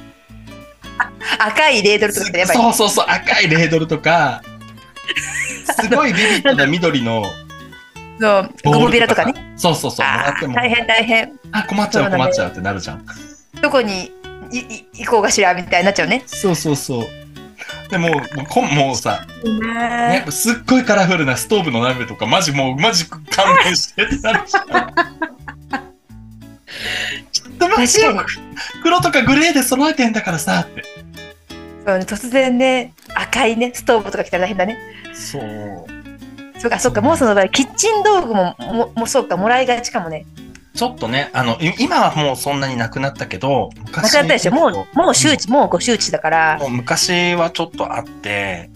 [1.39, 2.59] 赤いレードルとかやっぱり。
[2.59, 4.41] そうそうそう、赤いレードルとか、
[5.81, 7.25] すごいビビッドな緑の
[8.19, 9.33] そう、ボゴムールビラとかね。
[9.33, 9.39] さ。
[9.57, 11.33] そうそうそう、もらあっても、ー大変大変。
[11.51, 13.05] あ、困っちゃう困っちゃうってなるじゃん。
[13.61, 14.11] どこに
[14.51, 16.23] いい行こうかしらみたいになっちゃうね。
[16.25, 17.24] そうそうそう。
[17.89, 23.19] でもう、もうこんもうさ、ねね、すっごいカラフルなストーブの鍋とか、マジもう、マジ勘
[23.63, 24.93] 弁してってなるじゃん。
[27.31, 28.25] ちょっと待ってよ
[28.81, 30.83] 黒とかグレーで揃えてんだからさって。
[31.85, 34.77] そうね突然ね、赤いね、ストーブとか来たら大変だね。
[35.13, 35.85] そう。
[36.57, 40.25] そうか、そうか、もうその場合、キッチン道具も、も、もうそうか、もらいがちかもね。
[40.75, 44.51] ちょっとね、あの、い今はもうそんなになくなったけど、な昔くなったでしょ？
[44.51, 46.67] もう、もう周知、もうご周知だからも。
[46.67, 48.69] う昔はちょっとあって、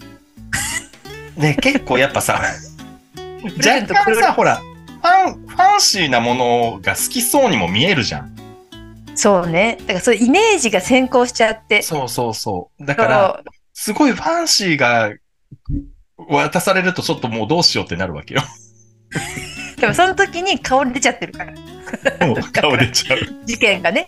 [1.36, 2.40] で、結構やっぱさ、
[3.44, 8.36] 若干さ、ほら、ファン、ファンシーなものが好きそうにも見えるじゃん。
[9.14, 9.76] そうね。
[9.80, 11.82] だからそういうイメージが先行しちゃって。
[11.82, 12.86] そうそうそう。
[12.86, 13.40] だから、
[13.74, 15.12] すごいファンシーが
[16.16, 18.42] 渡されるとちょっともうどうしようってなるわけよ。
[19.78, 21.52] でもその時に顔出ちゃってるから。
[22.26, 23.18] もう顔出ちゃう。
[23.44, 24.06] 事件がね。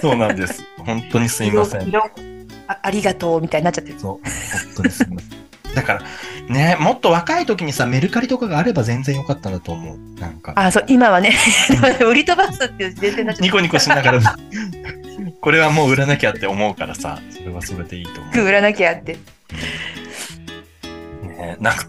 [0.00, 0.62] そうなんです。
[0.78, 1.96] 本当にすいません。
[2.68, 3.98] あありがとうみたいになっちゃってる。
[3.98, 5.46] そう、本当にすいません。
[5.74, 6.02] だから、
[6.48, 9.98] ね、もっと若い時にさ、メルカリとかがあれば全然よかったんだと思う。
[10.20, 11.34] なんか、あ、そう、今はね、
[12.06, 14.20] 売り飛ばすっていう前提になっちゃニコニコしながら、
[15.40, 18.44] これはもう売らなきゃって思うからさ、それはそれでいいと思う。
[18.44, 19.18] 売らなきゃって。
[21.22, 21.26] う。
[21.26, 21.84] ね、なんか、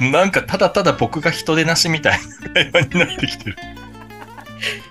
[0.00, 2.18] なんかただただ僕が人手なしみたい
[2.54, 3.56] な会話になってきてる。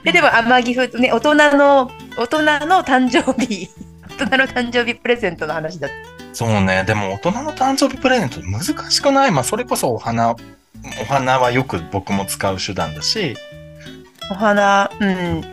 [0.03, 3.69] で、でも、天城風とね、大人の、大人の誕生日、
[4.19, 5.89] 大人の誕生日プレゼントの話だ。
[6.33, 9.31] そうね、でも大人の誕生日プレゼント難しくない？
[9.31, 13.35] まあそれこそお花、お花はよく僕も使う手段だし、
[14.31, 15.43] お花、うん。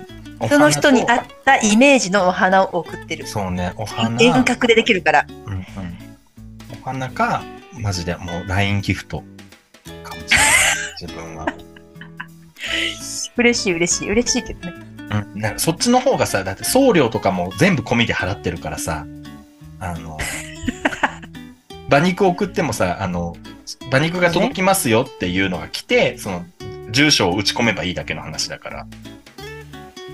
[0.48, 3.26] その人に合ったイメージのお花を送ってる。
[3.28, 5.26] そうね、お花、遠隔でできるから。
[5.46, 5.64] うんうん、
[6.80, 7.42] お花か、
[7.78, 9.22] マジでもう LINE ギフト
[10.02, 10.46] かもしれない。
[11.00, 11.46] 自分は。
[13.36, 14.74] 嬉しい、嬉しい、嬉しいけどね。
[15.34, 19.06] うん、なんかそっちの方がさ、だって送料とかも全部込みで払ってるからさ、
[19.80, 20.18] あの、
[21.88, 23.36] 馬肉送ってもさ、あの、
[23.88, 26.44] 馬肉が届きますよっていうのが来て、その、
[26.90, 28.86] 住所を打ち込めばいいだけの話だから。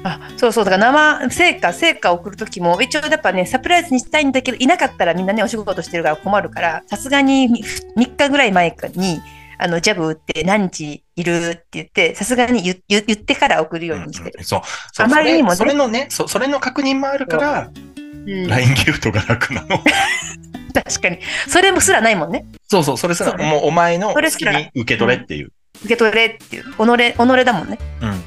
[0.05, 7.64] あ、そうそう、だから生、成果、成果を送るときも、一応やっぱね、サプライズにしたいんだけど、いなかったらみんなね、お仕事してるから困るから、さすがに
[7.96, 9.20] 3日ぐらい前に、
[9.59, 14.44] あの、ジャブ打って何日いるって言って、さすがに言言言ってから送るようにしてるうん。
[14.44, 14.61] そう。
[14.92, 19.82] そうあまりにもねそれのねそ、それの確認もあるから、うん、LINE ギフトが楽なの。
[20.72, 21.18] 確かに。
[21.48, 22.44] それもすらないもんね。
[22.68, 25.52] そうそう、それすら、ねもうお前の好きに受け取れっていう。
[25.80, 26.64] 受け取れっていう。
[26.64, 27.78] 己、己だもんね。
[28.00, 28.22] うん。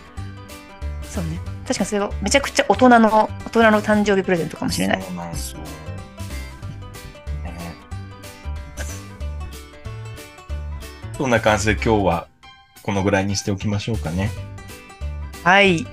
[1.04, 1.40] そうね。
[1.68, 5.02] 確かにそれはめちゃくちゃ大人の、大人の誕生日プレゼントかもしれない。
[5.02, 5.60] そうなんですよ。
[11.18, 12.28] そんな感じで今日は
[12.84, 14.32] このぐらいにしておきましょうかね。
[15.44, 15.86] はい。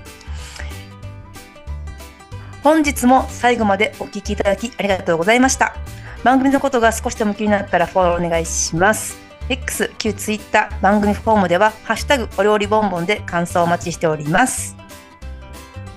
[2.63, 5.75] 本日も最後までお聞きいただきありがとうございました。
[6.23, 9.17] 番組のことが少しでも気になったらフォローお願いします。
[9.49, 14.75] X、旧 Twitter、番組フォームでは、ハッシュタグお料理ボンボンで感想をお待ちしております。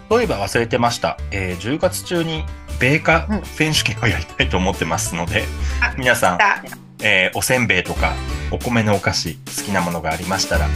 [0.09, 1.19] そういえば忘れてました。
[1.31, 2.45] えー10月中に
[2.79, 5.45] 米花選手権をやりたいと思ってますので、
[5.83, 6.63] あ皆さん、あ
[7.03, 8.15] えーおせんべいとか
[8.51, 10.69] お米のお菓子好きなものがありましたら、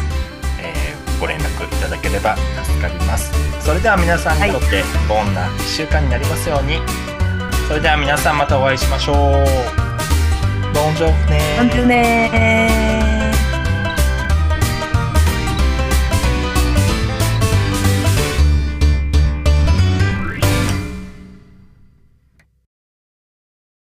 [0.61, 3.33] えーご連絡いただければ助かります。
[3.65, 6.79] それでは皆さんにとってどんな1週間になりますように。
[7.69, 9.17] それでは皆さんまたお会いしましょう。
[10.75, 13.16] ボンジョーフね本当ね